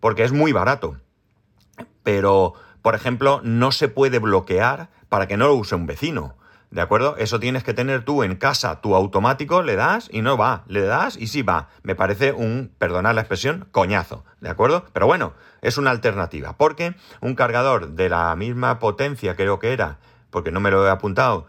Porque 0.00 0.24
es 0.24 0.32
muy 0.32 0.52
barato. 0.52 0.96
Pero, 2.02 2.54
por 2.80 2.94
ejemplo, 2.94 3.40
no 3.44 3.70
se 3.70 3.88
puede 3.88 4.18
bloquear 4.18 4.88
para 5.10 5.26
que 5.26 5.36
no 5.36 5.48
lo 5.48 5.54
use 5.54 5.74
un 5.74 5.86
vecino. 5.86 6.36
¿De 6.70 6.82
acuerdo? 6.82 7.16
Eso 7.16 7.40
tienes 7.40 7.64
que 7.64 7.72
tener 7.72 8.04
tú 8.04 8.22
en 8.22 8.36
casa, 8.36 8.82
tu 8.82 8.94
automático, 8.94 9.62
le 9.62 9.74
das 9.74 10.08
y 10.12 10.20
no 10.20 10.36
va, 10.36 10.64
le 10.66 10.82
das 10.82 11.16
y 11.16 11.28
sí 11.28 11.40
va. 11.40 11.70
Me 11.82 11.94
parece 11.94 12.32
un, 12.32 12.70
perdonad 12.78 13.14
la 13.14 13.22
expresión, 13.22 13.66
coñazo, 13.70 14.24
¿de 14.40 14.50
acuerdo? 14.50 14.84
Pero 14.92 15.06
bueno, 15.06 15.32
es 15.62 15.78
una 15.78 15.90
alternativa, 15.90 16.58
porque 16.58 16.94
un 17.22 17.34
cargador 17.34 17.92
de 17.92 18.10
la 18.10 18.36
misma 18.36 18.78
potencia 18.78 19.34
creo 19.34 19.58
que 19.58 19.72
era, 19.72 19.98
porque 20.30 20.50
no 20.50 20.60
me 20.60 20.70
lo 20.70 20.86
he 20.86 20.90
apuntado, 20.90 21.46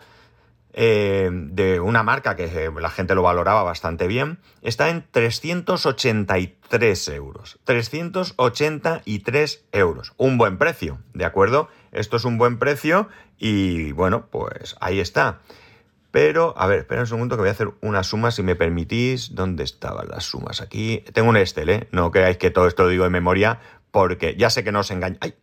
eh, 0.71 1.29
de 1.31 1.81
una 1.81 2.03
marca 2.03 2.37
que 2.37 2.45
eh, 2.45 2.71
la 2.79 2.89
gente 2.89 3.15
lo 3.15 3.23
valoraba 3.23 3.63
bastante 3.63 4.07
bien, 4.07 4.39
está 4.61 4.87
en 4.89 5.05
383 5.11 7.09
euros. 7.09 7.59
383 7.65 9.65
euros. 9.73 10.13
Un 10.15 10.37
buen 10.37 10.57
precio, 10.57 10.99
¿de 11.13 11.25
acuerdo? 11.25 11.67
Esto 11.91 12.17
es 12.17 12.25
un 12.25 12.37
buen 12.37 12.59
precio 12.59 13.09
y 13.37 13.91
bueno, 13.93 14.27
pues 14.27 14.75
ahí 14.79 14.99
está. 14.99 15.39
Pero, 16.11 16.55
a 16.57 16.65
ver, 16.65 16.79
espera 16.79 17.01
un 17.01 17.07
segundo 17.07 17.35
que 17.35 17.41
voy 17.41 17.49
a 17.49 17.51
hacer 17.51 17.69
una 17.81 18.03
suma, 18.03 18.31
si 18.31 18.41
me 18.41 18.55
permitís. 18.55 19.35
¿Dónde 19.35 19.63
estaban 19.63 20.07
las 20.07 20.25
sumas? 20.25 20.61
Aquí. 20.61 21.03
Tengo 21.13 21.29
un 21.29 21.37
Excel, 21.37 21.69
¿eh? 21.69 21.87
No 21.91 22.11
creáis 22.11 22.37
que 22.37 22.49
todo 22.49 22.67
esto 22.67 22.83
lo 22.83 22.89
digo 22.89 23.03
de 23.03 23.11
memoria, 23.11 23.59
porque 23.91 24.35
ya 24.35 24.49
sé 24.49 24.63
que 24.63 24.71
no 24.71 24.79
os 24.79 24.89
engaña. 24.89 25.17
¡Ay! 25.21 25.35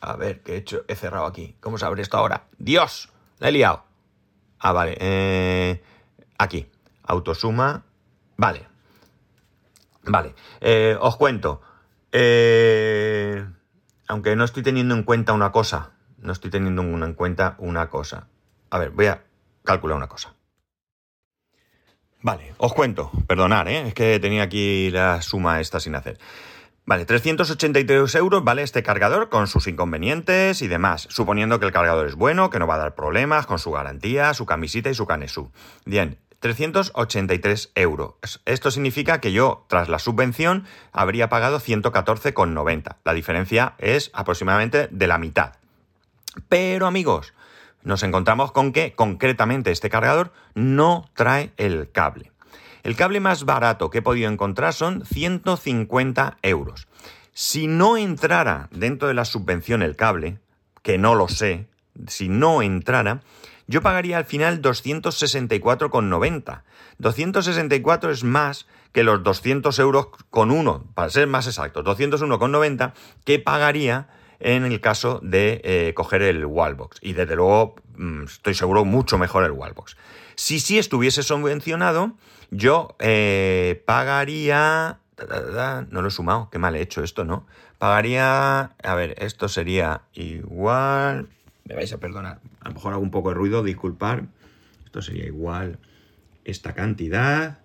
A 0.00 0.16
ver, 0.16 0.42
¿qué 0.42 0.54
he 0.54 0.56
hecho? 0.56 0.84
He 0.88 0.96
cerrado 0.96 1.26
aquí. 1.26 1.56
¿Cómo 1.60 1.78
se 1.78 1.84
abre 1.84 2.02
esto 2.02 2.16
ahora? 2.16 2.48
¡Dios! 2.58 3.12
La 3.38 3.48
he 3.48 3.52
liado. 3.52 3.84
Ah, 4.58 4.72
vale. 4.72 4.96
Eh, 4.98 5.82
aquí. 6.38 6.68
Autosuma. 7.04 7.84
Vale. 8.36 8.66
Vale. 10.04 10.34
Eh, 10.60 10.96
os 11.00 11.16
cuento. 11.16 11.60
Eh, 12.10 13.46
aunque 14.12 14.36
no 14.36 14.44
estoy 14.44 14.62
teniendo 14.62 14.94
en 14.94 15.04
cuenta 15.04 15.32
una 15.32 15.52
cosa. 15.52 15.92
No 16.18 16.32
estoy 16.32 16.50
teniendo 16.50 16.82
en 16.82 17.14
cuenta 17.14 17.56
una 17.58 17.88
cosa. 17.88 18.28
A 18.68 18.78
ver, 18.78 18.90
voy 18.90 19.06
a 19.06 19.24
calcular 19.64 19.96
una 19.96 20.06
cosa. 20.06 20.34
Vale, 22.20 22.54
os 22.58 22.74
cuento. 22.74 23.10
Perdonad, 23.26 23.68
¿eh? 23.68 23.88
es 23.88 23.94
que 23.94 24.20
tenía 24.20 24.42
aquí 24.42 24.90
la 24.90 25.22
suma 25.22 25.60
esta 25.60 25.80
sin 25.80 25.94
hacer. 25.94 26.18
Vale, 26.84 27.06
383 27.06 28.14
euros 28.16 28.44
vale 28.44 28.62
este 28.62 28.82
cargador 28.82 29.30
con 29.30 29.46
sus 29.46 29.66
inconvenientes 29.66 30.60
y 30.60 30.68
demás, 30.68 31.06
suponiendo 31.08 31.58
que 31.58 31.64
el 31.64 31.72
cargador 31.72 32.06
es 32.06 32.14
bueno, 32.14 32.50
que 32.50 32.58
no 32.58 32.66
va 32.66 32.74
a 32.74 32.78
dar 32.78 32.94
problemas 32.94 33.46
con 33.46 33.58
su 33.58 33.70
garantía, 33.70 34.34
su 34.34 34.44
camisita 34.44 34.90
y 34.90 34.94
su 34.94 35.06
canesú. 35.06 35.52
Bien, 35.86 36.18
383 36.42 37.70
euros. 37.76 38.40
Esto 38.46 38.72
significa 38.72 39.20
que 39.20 39.30
yo, 39.30 39.64
tras 39.68 39.88
la 39.88 40.00
subvención, 40.00 40.64
habría 40.90 41.28
pagado 41.28 41.60
114,90. 41.60 42.96
La 43.04 43.14
diferencia 43.14 43.74
es 43.78 44.10
aproximadamente 44.12 44.88
de 44.90 45.06
la 45.06 45.18
mitad. 45.18 45.52
Pero 46.48 46.88
amigos, 46.88 47.32
nos 47.84 48.02
encontramos 48.02 48.50
con 48.50 48.72
que 48.72 48.92
concretamente 48.92 49.70
este 49.70 49.88
cargador 49.88 50.32
no 50.54 51.08
trae 51.14 51.52
el 51.58 51.92
cable. 51.92 52.32
El 52.82 52.96
cable 52.96 53.20
más 53.20 53.44
barato 53.44 53.90
que 53.90 53.98
he 53.98 54.02
podido 54.02 54.28
encontrar 54.28 54.74
son 54.74 55.06
150 55.06 56.38
euros. 56.42 56.88
Si 57.32 57.68
no 57.68 57.96
entrara 57.96 58.68
dentro 58.72 59.06
de 59.06 59.14
la 59.14 59.24
subvención 59.24 59.80
el 59.80 59.94
cable, 59.94 60.38
que 60.82 60.98
no 60.98 61.14
lo 61.14 61.28
sé, 61.28 61.68
si 62.08 62.28
no 62.28 62.62
entrara, 62.62 63.20
yo 63.72 63.80
pagaría 63.80 64.18
al 64.18 64.26
final 64.26 64.60
264,90. 64.60 66.62
264 66.98 68.10
es 68.10 68.22
más 68.22 68.66
que 68.92 69.02
los 69.02 69.22
200 69.22 69.78
euros 69.78 70.08
con 70.28 70.50
uno, 70.50 70.84
para 70.94 71.08
ser 71.08 71.26
más 71.26 71.46
exactos, 71.46 71.82
201,90 71.82 72.92
que 73.24 73.38
pagaría 73.38 74.08
en 74.40 74.66
el 74.66 74.82
caso 74.82 75.20
de 75.22 75.62
eh, 75.64 75.94
coger 75.94 76.20
el 76.20 76.44
Wallbox. 76.44 76.98
Y 77.00 77.14
desde 77.14 77.34
luego, 77.34 77.76
mm, 77.96 78.24
estoy 78.24 78.54
seguro, 78.54 78.84
mucho 78.84 79.16
mejor 79.16 79.44
el 79.44 79.52
Wallbox. 79.52 79.96
Si 80.34 80.60
sí 80.60 80.78
estuviese 80.78 81.22
subvencionado, 81.22 82.12
yo 82.50 82.94
eh, 82.98 83.82
pagaría... 83.86 84.98
No 85.90 86.02
lo 86.02 86.08
he 86.08 86.10
sumado, 86.10 86.50
qué 86.50 86.58
mal 86.58 86.76
he 86.76 86.82
hecho 86.82 87.02
esto, 87.02 87.24
¿no? 87.24 87.46
Pagaría... 87.78 88.72
A 88.82 88.94
ver, 88.94 89.14
esto 89.16 89.48
sería 89.48 90.02
igual... 90.12 91.30
Vais 91.74 91.92
a 91.92 91.98
perdonar, 91.98 92.40
a 92.60 92.68
lo 92.68 92.74
mejor 92.74 92.92
hago 92.92 93.02
un 93.02 93.10
poco 93.10 93.30
de 93.30 93.34
ruido, 93.34 93.62
disculpar. 93.62 94.26
Esto 94.84 95.02
sería 95.02 95.26
igual 95.26 95.78
esta 96.44 96.74
cantidad 96.74 97.60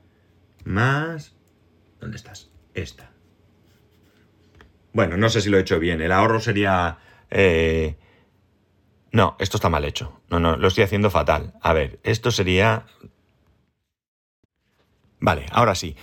más... 0.64 1.36
¿Dónde 2.00 2.18
estás? 2.18 2.50
Esta. 2.74 3.12
Bueno, 4.94 5.18
no 5.18 5.30
sé 5.30 5.42
si 5.42 5.50
lo 5.50 5.58
he 5.58 5.62
hecho 5.62 5.80
bien. 5.80 6.02
El 6.02 6.12
ahorro 6.12 6.40
sería... 6.40 7.00
Eh, 7.30 7.98
no, 9.12 9.36
esto 9.40 9.58
está 9.58 9.70
mal 9.70 9.86
hecho. 9.86 10.22
No, 10.30 10.40
no, 10.40 10.58
lo 10.58 10.68
estoy 10.68 10.84
haciendo 10.84 11.10
fatal. 11.10 11.54
A 11.62 11.74
ver, 11.74 12.00
esto 12.04 12.32
sería 12.32 12.86
Vale, 15.20 15.46
ahora 15.52 15.76
sí. 15.76 15.96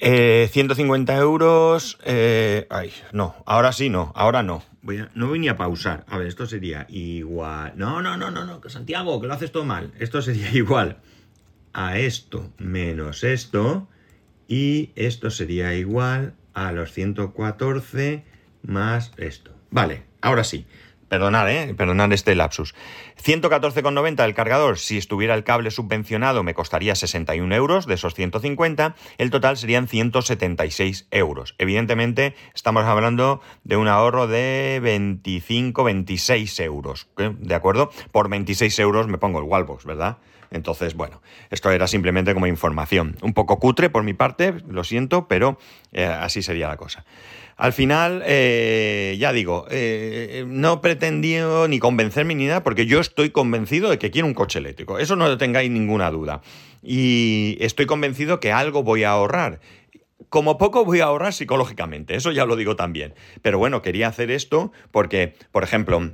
150 0.00 1.14
eh, 1.14 1.18
euros. 1.18 1.98
Eh, 2.04 2.66
ay, 2.70 2.92
no, 3.12 3.36
ahora 3.44 3.72
sí 3.72 3.90
no, 3.90 4.12
ahora 4.14 4.42
no. 4.42 4.62
Voy 4.82 5.04
no 5.14 5.28
voy 5.28 5.38
ni 5.38 5.48
a 5.48 5.56
pausar. 5.56 6.04
A 6.08 6.16
ver, 6.18 6.26
esto 6.26 6.46
sería 6.46 6.86
igual. 6.88 7.74
No, 7.76 8.00
no, 8.00 8.16
no, 8.16 8.30
no, 8.30 8.44
no, 8.44 8.60
Santiago, 8.68 9.20
que 9.20 9.26
lo 9.26 9.34
haces 9.34 9.52
todo 9.52 9.64
mal. 9.64 9.92
Esto 9.98 10.22
sería 10.22 10.50
igual 10.54 10.98
a 11.72 11.98
esto 11.98 12.50
menos 12.58 13.24
esto. 13.24 13.88
Y 14.48 14.90
esto 14.96 15.30
sería 15.30 15.74
igual 15.74 16.34
a 16.54 16.72
los 16.72 16.92
114 16.92 18.24
más 18.62 19.12
esto. 19.16 19.52
Vale, 19.70 20.02
ahora 20.20 20.44
sí. 20.44 20.66
Perdonad, 21.10 21.50
¿eh? 21.50 21.74
Perdonad 21.74 22.12
este 22.12 22.36
lapsus. 22.36 22.72
114,90 23.20 24.24
el 24.24 24.32
cargador, 24.32 24.78
si 24.78 24.96
estuviera 24.96 25.34
el 25.34 25.42
cable 25.42 25.72
subvencionado 25.72 26.44
me 26.44 26.54
costaría 26.54 26.94
61 26.94 27.52
euros 27.52 27.86
de 27.86 27.94
esos 27.94 28.14
150, 28.14 28.94
el 29.18 29.30
total 29.30 29.56
serían 29.56 29.88
176 29.88 31.08
euros. 31.10 31.56
Evidentemente 31.58 32.36
estamos 32.54 32.84
hablando 32.84 33.40
de 33.64 33.76
un 33.76 33.88
ahorro 33.88 34.28
de 34.28 34.80
25-26 34.84 36.62
euros, 36.62 37.08
¿de 37.16 37.54
acuerdo? 37.56 37.90
Por 38.12 38.28
26 38.28 38.78
euros 38.78 39.08
me 39.08 39.18
pongo 39.18 39.40
el 39.40 39.46
wallbox, 39.46 39.84
¿verdad? 39.84 40.18
Entonces, 40.50 40.94
bueno, 40.94 41.22
esto 41.50 41.70
era 41.70 41.86
simplemente 41.86 42.34
como 42.34 42.46
información. 42.46 43.16
Un 43.22 43.34
poco 43.34 43.58
cutre 43.58 43.88
por 43.88 44.02
mi 44.02 44.14
parte, 44.14 44.54
lo 44.68 44.82
siento, 44.84 45.28
pero 45.28 45.58
eh, 45.92 46.04
así 46.04 46.42
sería 46.42 46.68
la 46.68 46.76
cosa. 46.76 47.04
Al 47.56 47.72
final, 47.72 48.22
eh, 48.24 49.16
ya 49.18 49.32
digo, 49.32 49.66
eh, 49.70 50.44
no 50.48 50.80
pretendió 50.80 51.68
ni 51.68 51.78
convencerme 51.78 52.34
ni 52.34 52.46
nada, 52.46 52.64
porque 52.64 52.86
yo 52.86 53.00
estoy 53.00 53.30
convencido 53.30 53.90
de 53.90 53.98
que 53.98 54.10
quiero 54.10 54.26
un 54.26 54.34
coche 54.34 54.58
eléctrico. 54.58 54.98
Eso 54.98 55.14
no 55.14 55.36
tengáis 55.36 55.70
ninguna 55.70 56.10
duda. 56.10 56.40
Y 56.82 57.58
estoy 57.60 57.86
convencido 57.86 58.40
que 58.40 58.50
algo 58.50 58.82
voy 58.82 59.04
a 59.04 59.10
ahorrar. 59.10 59.60
Como 60.30 60.58
poco 60.58 60.84
voy 60.84 61.00
a 61.00 61.04
ahorrar 61.04 61.32
psicológicamente, 61.32 62.16
eso 62.16 62.32
ya 62.32 62.46
lo 62.46 62.56
digo 62.56 62.76
también. 62.76 63.14
Pero 63.42 63.58
bueno, 63.58 63.82
quería 63.82 64.08
hacer 64.08 64.30
esto 64.30 64.72
porque, 64.90 65.34
por 65.52 65.62
ejemplo, 65.62 66.12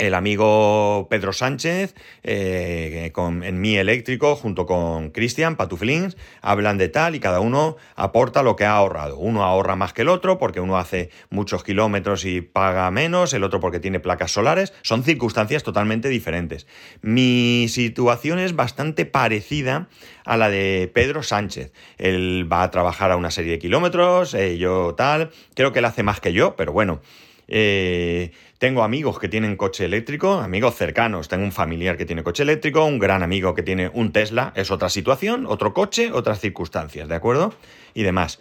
el 0.00 0.14
amigo 0.14 1.06
Pedro 1.10 1.32
Sánchez, 1.32 1.94
eh, 2.22 3.12
en 3.16 3.60
Mi 3.60 3.76
Eléctrico, 3.76 4.34
junto 4.34 4.64
con 4.64 5.10
Cristian 5.10 5.56
Patuflins, 5.56 6.16
hablan 6.40 6.78
de 6.78 6.88
tal 6.88 7.14
y 7.14 7.20
cada 7.20 7.40
uno 7.40 7.76
aporta 7.96 8.42
lo 8.42 8.56
que 8.56 8.64
ha 8.64 8.72
ahorrado. 8.72 9.18
Uno 9.18 9.44
ahorra 9.44 9.76
más 9.76 9.92
que 9.92 10.02
el 10.02 10.08
otro 10.08 10.38
porque 10.38 10.60
uno 10.60 10.78
hace 10.78 11.10
muchos 11.28 11.64
kilómetros 11.64 12.24
y 12.24 12.40
paga 12.40 12.90
menos, 12.90 13.34
el 13.34 13.44
otro 13.44 13.60
porque 13.60 13.78
tiene 13.78 14.00
placas 14.00 14.32
solares. 14.32 14.72
Son 14.82 15.04
circunstancias 15.04 15.62
totalmente 15.62 16.08
diferentes. 16.08 16.66
Mi 17.02 17.66
situación 17.68 18.38
es 18.38 18.56
bastante 18.56 19.04
parecida 19.04 19.88
a 20.24 20.36
la 20.38 20.48
de 20.48 20.90
Pedro 20.94 21.22
Sánchez. 21.22 21.72
Él 21.98 22.48
va 22.50 22.62
a 22.62 22.70
trabajar 22.70 23.12
a 23.12 23.16
una 23.16 23.30
serie 23.30 23.52
de 23.52 23.58
kilómetros, 23.58 24.32
eh, 24.32 24.56
yo 24.56 24.94
tal, 24.96 25.30
creo 25.54 25.72
que 25.72 25.80
él 25.80 25.84
hace 25.84 26.02
más 26.02 26.20
que 26.20 26.32
yo, 26.32 26.56
pero 26.56 26.72
bueno. 26.72 27.00
Eh, 27.50 28.30
tengo 28.58 28.84
amigos 28.84 29.18
que 29.18 29.28
tienen 29.28 29.56
coche 29.56 29.84
eléctrico, 29.84 30.34
amigos 30.34 30.76
cercanos. 30.76 31.28
Tengo 31.28 31.44
un 31.44 31.52
familiar 31.52 31.96
que 31.96 32.06
tiene 32.06 32.22
coche 32.22 32.44
eléctrico, 32.44 32.84
un 32.84 32.98
gran 32.98 33.22
amigo 33.22 33.54
que 33.54 33.62
tiene 33.62 33.90
un 33.92 34.12
Tesla. 34.12 34.52
Es 34.54 34.70
otra 34.70 34.88
situación, 34.88 35.46
otro 35.46 35.74
coche, 35.74 36.12
otras 36.12 36.40
circunstancias, 36.40 37.08
¿de 37.08 37.14
acuerdo? 37.14 37.52
Y 37.92 38.04
demás. 38.04 38.38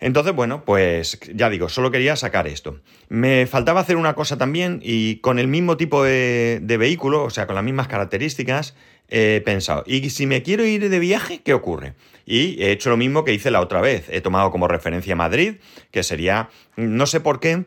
Entonces, 0.00 0.34
bueno, 0.34 0.64
pues 0.64 1.18
ya 1.32 1.48
digo, 1.48 1.68
solo 1.68 1.90
quería 1.90 2.16
sacar 2.16 2.46
esto. 2.46 2.80
Me 3.08 3.46
faltaba 3.46 3.80
hacer 3.80 3.96
una 3.96 4.14
cosa 4.14 4.36
también 4.36 4.80
y 4.82 5.16
con 5.16 5.38
el 5.38 5.48
mismo 5.48 5.76
tipo 5.76 6.02
de, 6.02 6.60
vehículo, 6.62 7.24
o 7.24 7.30
sea, 7.30 7.46
con 7.46 7.54
las 7.54 7.64
mismas 7.64 7.88
características, 7.88 8.74
he 9.08 9.40
pensado, 9.44 9.84
¿y 9.86 10.10
si 10.10 10.26
me 10.26 10.42
quiero 10.42 10.64
ir 10.66 10.90
de 10.90 10.98
viaje, 10.98 11.40
qué 11.42 11.54
ocurre? 11.54 11.94
Y 12.26 12.62
he 12.62 12.72
hecho 12.72 12.90
lo 12.90 12.96
mismo 12.96 13.24
que 13.24 13.32
hice 13.32 13.50
la 13.50 13.60
otra 13.60 13.80
vez. 13.80 14.06
He 14.10 14.20
tomado 14.20 14.50
como 14.50 14.66
referencia 14.66 15.14
Madrid, 15.14 15.56
que 15.90 16.02
sería, 16.02 16.48
no 16.76 17.06
sé 17.06 17.20
por 17.20 17.38
qué, 17.38 17.64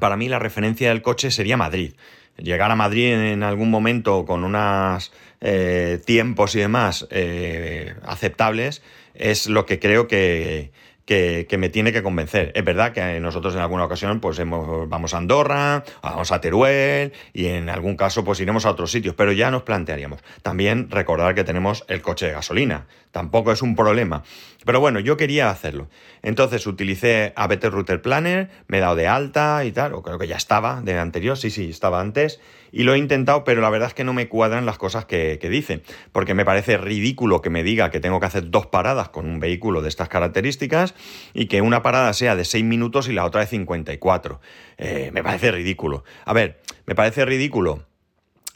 para 0.00 0.16
mí 0.16 0.28
la 0.28 0.38
referencia 0.38 0.88
del 0.90 1.02
coche 1.02 1.30
sería 1.30 1.56
Madrid. 1.56 1.94
llegar 2.36 2.70
a 2.70 2.76
Madrid 2.76 3.12
en 3.12 3.42
algún 3.42 3.70
momento 3.70 4.24
con 4.24 4.44
unos 4.44 5.12
eh, 5.40 6.00
tiempos 6.04 6.54
y 6.54 6.60
demás 6.60 7.06
eh, 7.10 7.94
aceptables 8.04 8.82
es 9.14 9.48
lo 9.48 9.66
que 9.66 9.80
creo 9.80 10.06
que, 10.06 10.70
que, 11.08 11.56
me 11.58 11.70
tiene 11.70 11.90
que 11.90 12.02
convencer. 12.02 12.52
Es 12.54 12.64
verdad 12.64 12.92
que 12.92 13.18
nosotros 13.18 13.54
en 13.54 13.60
alguna 13.60 13.84
ocasión 13.84 14.20
pues 14.20 14.38
vamos 14.38 15.14
a 15.14 15.16
Andorra, 15.16 15.82
vamos 16.02 16.30
a 16.32 16.40
Teruel 16.40 17.12
y 17.32 17.46
en 17.46 17.70
algún 17.70 17.96
caso 17.96 18.24
pues 18.24 18.40
iremos 18.40 18.66
a 18.66 18.70
otros 18.70 18.90
sitios, 18.90 19.14
pero 19.14 19.32
ya 19.32 19.50
nos 19.50 19.62
plantearíamos. 19.62 20.20
También 20.42 20.90
recordar 20.90 21.34
que 21.34 21.44
tenemos 21.44 21.84
el 21.88 22.02
coche 22.02 22.26
de 22.26 22.32
gasolina, 22.32 22.86
tampoco 23.10 23.52
es 23.52 23.62
un 23.62 23.74
problema. 23.74 24.22
Pero 24.64 24.80
bueno, 24.80 24.98
yo 24.98 25.16
quería 25.16 25.50
hacerlo. 25.50 25.88
Entonces 26.22 26.66
utilicé 26.66 27.32
a 27.36 27.46
Better 27.46 27.70
Router 27.70 28.02
Planner, 28.02 28.50
me 28.66 28.78
he 28.78 28.80
dado 28.80 28.96
de 28.96 29.06
alta 29.06 29.64
y 29.64 29.70
tal, 29.70 29.94
o 29.94 30.02
creo 30.02 30.18
que 30.18 30.26
ya 30.26 30.36
estaba 30.36 30.80
de 30.82 30.98
anterior, 30.98 31.38
sí, 31.38 31.50
sí, 31.50 31.70
estaba 31.70 32.00
antes, 32.00 32.40
y 32.72 32.82
lo 32.82 32.94
he 32.94 32.98
intentado, 32.98 33.44
pero 33.44 33.60
la 33.60 33.70
verdad 33.70 33.88
es 33.88 33.94
que 33.94 34.04
no 34.04 34.12
me 34.12 34.28
cuadran 34.28 34.66
las 34.66 34.76
cosas 34.76 35.04
que, 35.04 35.38
que 35.40 35.48
dice, 35.48 35.82
porque 36.10 36.34
me 36.34 36.44
parece 36.44 36.76
ridículo 36.76 37.40
que 37.40 37.50
me 37.50 37.62
diga 37.62 37.90
que 37.90 38.00
tengo 38.00 38.18
que 38.18 38.26
hacer 38.26 38.50
dos 38.50 38.66
paradas 38.66 39.08
con 39.10 39.26
un 39.26 39.38
vehículo 39.38 39.80
de 39.80 39.88
estas 39.88 40.08
características 40.08 40.94
y 41.34 41.46
que 41.46 41.62
una 41.62 41.82
parada 41.82 42.12
sea 42.12 42.34
de 42.34 42.44
6 42.44 42.64
minutos 42.64 43.08
y 43.08 43.12
la 43.12 43.24
otra 43.24 43.42
de 43.42 43.46
54. 43.46 44.40
Eh, 44.76 45.10
me 45.12 45.22
parece 45.22 45.52
ridículo. 45.52 46.04
A 46.24 46.32
ver, 46.32 46.60
me 46.84 46.94
parece 46.94 47.24
ridículo. 47.24 47.87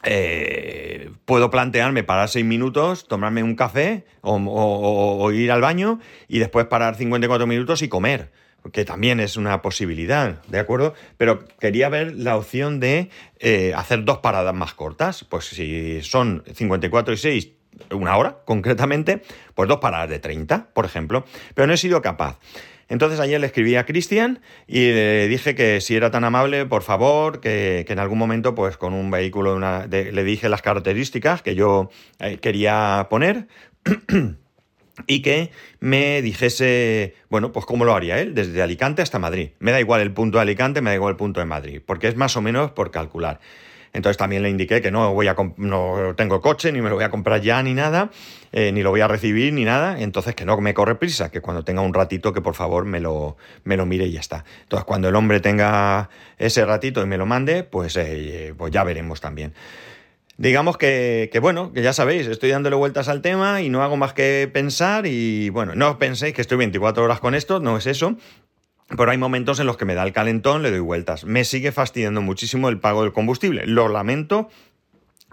Eh, 0.03 1.11
puedo 1.25 1.49
plantearme 1.49 2.03
parar 2.03 2.29
6 2.29 2.45
minutos, 2.45 3.07
tomarme 3.07 3.41
un 3.41 3.55
café 3.55 4.05
o, 4.21 5.31
ir 5.31 5.51
al 5.51 5.61
baño 5.61 5.99
y 6.27 6.39
después 6.39 6.65
parar 6.67 6.95
54 6.95 7.47
minutos 7.47 7.81
y 7.81 7.87
comer 7.87 8.31
que 8.71 8.85
también 8.85 9.19
es 9.19 9.35
una 9.35 9.61
posibilidad, 9.61 10.41
¿de 10.45 10.57
acuerdo? 10.57 10.93
Pero 11.17 11.43
quería 11.59 11.89
ver 11.89 12.15
la 12.15 12.37
opción 12.37 12.79
de 12.79 13.09
eh, 13.39 13.73
hacer 13.75 14.05
dos 14.05 14.19
paradas 14.19 14.55
más 14.55 14.73
cortas, 14.73 15.25
pues 15.25 15.47
si 15.47 16.01
son 16.01 16.45
54 16.53 17.13
y 17.13 17.17
6, 17.17 17.49
una 17.91 18.15
hora 18.15 18.37
concretamente, 18.45 19.21
pues 19.53 19.67
dos 19.67 19.79
paradas 19.79 20.09
de 20.09 20.19
30, 20.19 20.69
por 20.73 20.85
ejemplo, 20.85 21.25
pero 21.55 21.67
no 21.67 21.73
he 21.73 21.77
sido 21.77 22.01
capaz. 22.01 22.39
Entonces 22.93 23.19
ayer 23.19 23.41
le 23.41 23.47
escribí 23.47 23.75
a 23.75 23.87
Cristian 23.87 24.39
y 24.67 24.91
le 24.91 25.27
dije 25.27 25.55
que 25.55 25.81
si 25.81 25.95
era 25.95 26.11
tan 26.11 26.23
amable, 26.23 26.67
por 26.67 26.83
favor, 26.83 27.39
que, 27.39 27.83
en 27.89 27.97
algún 27.97 28.19
momento, 28.19 28.53
pues 28.53 28.77
con 28.77 28.93
un 28.93 29.09
vehículo, 29.09 29.59
le 29.89 30.23
dije 30.23 30.47
las 30.47 30.61
características 30.61 31.41
que 31.41 31.55
yo 31.55 31.89
eh, 32.19 32.37
quería 32.37 33.07
poner. 33.09 33.47
y 35.07 35.23
que 35.23 35.49
me 35.79 36.21
dijese, 36.21 37.15
bueno, 37.31 37.51
pues 37.51 37.65
cómo 37.65 37.83
lo 37.83 37.95
haría 37.95 38.19
él, 38.19 38.35
desde 38.35 38.61
Alicante 38.61 39.01
hasta 39.01 39.17
Madrid. 39.17 39.49
Me 39.57 39.71
da 39.71 39.79
igual 39.79 40.01
el 40.01 40.11
punto 40.11 40.37
de 40.37 40.43
Alicante, 40.43 40.81
me 40.81 40.91
da 40.91 40.95
igual 40.95 41.13
el 41.13 41.17
punto 41.17 41.39
de 41.39 41.47
Madrid, 41.47 41.81
porque 41.83 42.07
es 42.07 42.15
más 42.15 42.37
o 42.37 42.41
menos 42.41 42.73
por 42.73 42.91
calcular. 42.91 43.39
Entonces 43.91 44.17
también 44.17 44.43
le 44.43 44.49
indiqué 44.49 44.81
que 44.81 44.91
no 44.91 45.13
voy 45.13 45.27
a 45.27 45.35
no 45.57 46.13
tengo 46.15 46.41
coche, 46.41 46.71
ni 46.71 46.81
me 46.81 46.89
lo 46.89 46.95
voy 46.95 47.03
a 47.03 47.09
comprar 47.09 47.41
ya, 47.41 47.61
ni 47.63 47.73
nada, 47.73 48.11
eh, 48.53 48.71
ni 48.71 48.83
lo 48.83 48.91
voy 48.91 49.01
a 49.01 49.07
recibir, 49.07 49.51
ni 49.51 49.65
nada. 49.65 49.99
Entonces 49.99 50.35
que 50.35 50.45
no 50.45 50.55
me 50.61 50.73
corre 50.73 50.95
prisa, 50.95 51.29
que 51.31 51.41
cuando 51.41 51.63
tenga 51.63 51.81
un 51.81 51.93
ratito, 51.93 52.31
que 52.31 52.41
por 52.41 52.53
favor 52.53 52.85
me 52.85 52.99
lo, 52.99 53.35
me 53.63 53.75
lo 53.75 53.85
mire 53.85 54.05
y 54.05 54.11
ya 54.11 54.19
está. 54.19 54.45
Entonces 54.61 54.85
cuando 54.85 55.09
el 55.09 55.15
hombre 55.15 55.39
tenga 55.39 56.09
ese 56.37 56.63
ratito 56.63 57.01
y 57.01 57.07
me 57.07 57.17
lo 57.17 57.25
mande, 57.25 57.63
pues, 57.63 57.97
eh, 57.97 58.53
pues 58.55 58.71
ya 58.71 58.83
veremos 58.83 59.19
también. 59.19 59.53
Digamos 60.37 60.77
que, 60.77 61.29
que, 61.31 61.39
bueno, 61.39 61.73
que 61.73 61.81
ya 61.81 61.93
sabéis, 61.93 62.27
estoy 62.27 62.51
dándole 62.51 62.75
vueltas 62.75 63.07
al 63.07 63.21
tema 63.21 63.61
y 63.61 63.69
no 63.69 63.83
hago 63.83 63.97
más 63.97 64.13
que 64.13 64.49
pensar 64.51 65.05
y 65.05 65.49
bueno, 65.49 65.75
no 65.75 65.99
penséis 65.99 66.33
que 66.33 66.41
estoy 66.41 66.57
24 66.57 67.03
horas 67.03 67.19
con 67.19 67.35
esto, 67.35 67.59
no 67.59 67.77
es 67.77 67.85
eso, 67.85 68.17
pero 68.97 69.11
hay 69.11 69.17
momentos 69.17 69.59
en 69.59 69.65
los 69.65 69.77
que 69.77 69.85
me 69.85 69.95
da 69.95 70.03
el 70.03 70.13
calentón, 70.13 70.61
le 70.61 70.71
doy 70.71 70.79
vueltas. 70.79 71.25
Me 71.25 71.43
sigue 71.43 71.71
fastidiando 71.71 72.21
muchísimo 72.21 72.69
el 72.69 72.79
pago 72.79 73.03
del 73.03 73.13
combustible. 73.13 73.65
Lo 73.65 73.87
lamento. 73.87 74.49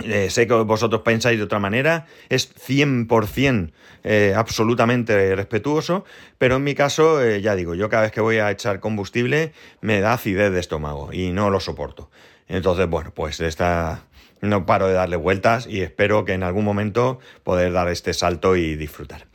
Eh, 0.03 0.31
sé 0.31 0.47
que 0.47 0.55
vosotros 0.55 1.03
pensáis 1.03 1.39
de 1.39 1.45
otra 1.45 1.59
manera, 1.59 2.07
es 2.29 2.55
100% 2.55 3.73
eh, 4.03 4.33
absolutamente 4.37 5.35
respetuoso, 5.37 6.05
pero 6.39 6.57
en 6.57 6.65
mi 6.65 6.75
caso, 6.75 7.23
eh, 7.23 7.41
ya 7.41 7.55
digo, 7.55 7.75
yo 7.75 7.89
cada 7.89 8.05
vez 8.05 8.13
que 8.13 8.21
voy 8.21 8.39
a 8.39 8.51
echar 8.51 8.81
combustible 8.81 9.53
me 9.81 10.01
da 10.01 10.15
acidez 10.15 10.53
de 10.53 10.61
estómago 10.61 11.13
y 11.13 11.33
no 11.33 11.51
lo 11.51 11.61
soporto. 11.61 12.11
Entonces, 12.49 12.89
bueno, 12.89 13.13
pues 13.15 13.41
esta, 13.41 14.05
no 14.41 14.67
paro 14.67 14.89
de 14.89 14.95
darle 14.95 15.17
vueltas 15.17 15.67
y 15.67 15.83
espero 15.83 16.25
que 16.25 16.33
en 16.33 16.43
algún 16.43 16.65
momento 16.65 17.19
poder 17.45 17.73
dar 17.73 17.89
este 17.89 18.15
salto 18.15 18.57
y 18.57 18.77
disfrutar. 18.77 19.27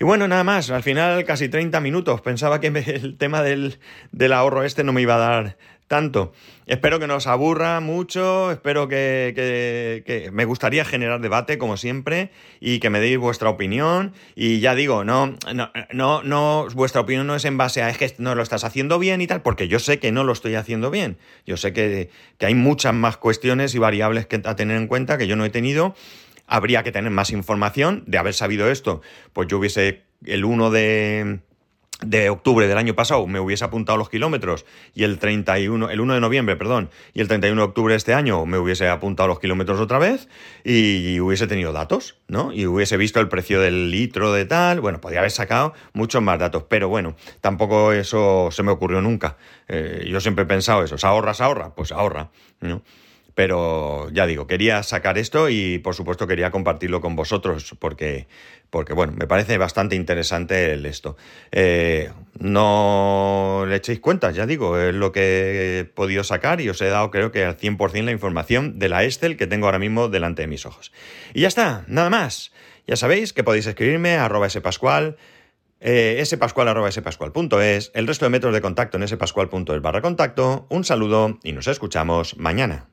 Y 0.00 0.04
bueno, 0.04 0.26
nada 0.26 0.44
más, 0.44 0.70
al 0.70 0.82
final 0.82 1.24
casi 1.24 1.48
30 1.48 1.80
minutos. 1.80 2.20
Pensaba 2.20 2.60
que 2.60 2.66
el 2.86 3.16
tema 3.16 3.42
del, 3.42 3.78
del 4.10 4.32
ahorro 4.32 4.64
este 4.64 4.84
no 4.84 4.92
me 4.92 5.02
iba 5.02 5.16
a 5.16 5.18
dar 5.18 5.56
tanto. 5.92 6.32
Espero 6.64 6.98
que 6.98 7.06
no 7.06 7.16
os 7.16 7.26
aburra 7.26 7.78
mucho, 7.80 8.50
espero 8.50 8.88
que, 8.88 10.30
me 10.32 10.46
gustaría 10.46 10.86
generar 10.86 11.20
debate, 11.20 11.58
como 11.58 11.76
siempre, 11.76 12.30
y 12.60 12.78
que 12.78 12.88
me 12.88 12.98
deis 12.98 13.18
vuestra 13.18 13.50
opinión. 13.50 14.14
Y 14.34 14.60
ya 14.60 14.74
digo, 14.74 15.04
no, 15.04 15.34
no, 15.92 16.22
no, 16.22 16.66
vuestra 16.74 17.02
opinión 17.02 17.26
no 17.26 17.34
es 17.34 17.44
en 17.44 17.58
base 17.58 17.82
a 17.82 17.90
es 17.90 17.98
que 17.98 18.14
no 18.16 18.34
lo 18.34 18.42
estás 18.42 18.64
haciendo 18.64 18.98
bien 18.98 19.20
y 19.20 19.26
tal, 19.26 19.42
porque 19.42 19.68
yo 19.68 19.78
sé 19.80 19.98
que 19.98 20.12
no 20.12 20.24
lo 20.24 20.32
estoy 20.32 20.54
haciendo 20.54 20.90
bien. 20.90 21.18
Yo 21.44 21.58
sé 21.58 21.74
que, 21.74 22.08
que 22.38 22.46
hay 22.46 22.54
muchas 22.54 22.94
más 22.94 23.18
cuestiones 23.18 23.74
y 23.74 23.78
variables 23.78 24.24
que, 24.24 24.40
a 24.42 24.56
tener 24.56 24.78
en 24.78 24.86
cuenta 24.86 25.18
que 25.18 25.26
yo 25.26 25.36
no 25.36 25.44
he 25.44 25.50
tenido. 25.50 25.94
Habría 26.46 26.84
que 26.84 26.92
tener 26.92 27.10
más 27.10 27.28
información. 27.32 28.02
De 28.06 28.16
haber 28.16 28.32
sabido 28.32 28.70
esto, 28.70 29.02
pues 29.34 29.46
yo 29.46 29.58
hubiese 29.58 30.04
el 30.24 30.46
1 30.46 30.70
de 30.70 31.40
de 32.04 32.30
octubre 32.30 32.66
del 32.66 32.78
año 32.78 32.94
pasado 32.94 33.26
me 33.26 33.40
hubiese 33.40 33.64
apuntado 33.64 33.98
los 33.98 34.08
kilómetros 34.08 34.64
y 34.94 35.04
el 35.04 35.18
31, 35.18 35.90
el 35.90 36.00
1 36.00 36.14
de 36.14 36.20
noviembre, 36.20 36.56
perdón, 36.56 36.90
y 37.14 37.20
el 37.20 37.28
31 37.28 37.60
de 37.60 37.64
octubre 37.66 37.92
de 37.92 37.98
este 37.98 38.14
año 38.14 38.44
me 38.46 38.58
hubiese 38.58 38.88
apuntado 38.88 39.28
los 39.28 39.40
kilómetros 39.40 39.80
otra 39.80 39.98
vez 39.98 40.28
y, 40.64 41.20
hubiese 41.20 41.46
tenido 41.46 41.72
datos, 41.72 42.16
¿no? 42.28 42.52
Y 42.52 42.66
hubiese 42.66 42.96
visto 42.96 43.20
el 43.20 43.28
precio 43.28 43.60
del 43.60 43.90
litro 43.90 44.32
de 44.32 44.44
tal, 44.44 44.80
bueno, 44.80 45.00
podría 45.00 45.20
haber 45.20 45.30
sacado 45.30 45.74
muchos 45.92 46.22
más 46.22 46.38
datos, 46.38 46.64
pero 46.68 46.88
bueno, 46.88 47.14
tampoco 47.40 47.92
eso 47.92 48.48
se 48.50 48.62
me 48.62 48.72
ocurrió 48.72 49.00
nunca. 49.00 49.36
Eh, 49.68 50.06
yo 50.08 50.20
siempre 50.20 50.44
he 50.44 50.46
pensado 50.46 50.82
eso, 50.82 50.96
¿ahorras, 51.06 51.40
ahorra? 51.40 51.74
Pues 51.74 51.92
ahorra, 51.92 52.30
¿no? 52.60 52.82
Pero 53.34 54.10
ya 54.10 54.26
digo, 54.26 54.46
quería 54.46 54.82
sacar 54.82 55.16
esto 55.18 55.48
y 55.48 55.78
por 55.78 55.94
supuesto 55.94 56.26
quería 56.26 56.50
compartirlo 56.50 57.00
con 57.00 57.16
vosotros 57.16 57.74
porque, 57.78 58.26
porque 58.70 58.92
bueno, 58.92 59.14
me 59.16 59.26
parece 59.26 59.56
bastante 59.58 59.96
interesante 59.96 60.74
esto. 60.86 61.16
Eh, 61.50 62.10
no 62.38 63.64
le 63.66 63.76
echéis 63.76 64.00
cuenta, 64.00 64.30
ya 64.30 64.46
digo, 64.46 64.78
es 64.78 64.94
lo 64.94 65.12
que 65.12 65.80
he 65.80 65.84
podido 65.84 66.24
sacar 66.24 66.60
y 66.60 66.68
os 66.68 66.80
he 66.82 66.88
dado 66.88 67.10
creo 67.10 67.32
que 67.32 67.44
al 67.44 67.56
100% 67.56 68.04
la 68.04 68.12
información 68.12 68.78
de 68.78 68.88
la 68.88 69.04
Estel 69.04 69.36
que 69.36 69.46
tengo 69.46 69.66
ahora 69.66 69.78
mismo 69.78 70.08
delante 70.08 70.42
de 70.42 70.48
mis 70.48 70.66
ojos. 70.66 70.92
Y 71.34 71.42
ya 71.42 71.48
está, 71.48 71.84
nada 71.88 72.10
más. 72.10 72.52
Ya 72.86 72.96
sabéis 72.96 73.32
que 73.32 73.44
podéis 73.44 73.66
escribirme 73.66 74.16
a 74.16 74.24
arroba 74.24 74.50
spascual, 74.50 75.16
eh, 75.84 76.22
el 77.94 78.06
resto 78.06 78.24
de 78.24 78.30
métodos 78.30 78.54
de 78.54 78.60
contacto 78.60 78.98
en 78.98 79.08
spascual.es 79.08 79.82
barra 79.82 80.00
contacto. 80.00 80.66
Un 80.68 80.84
saludo 80.84 81.38
y 81.42 81.52
nos 81.52 81.66
escuchamos 81.66 82.36
mañana. 82.36 82.88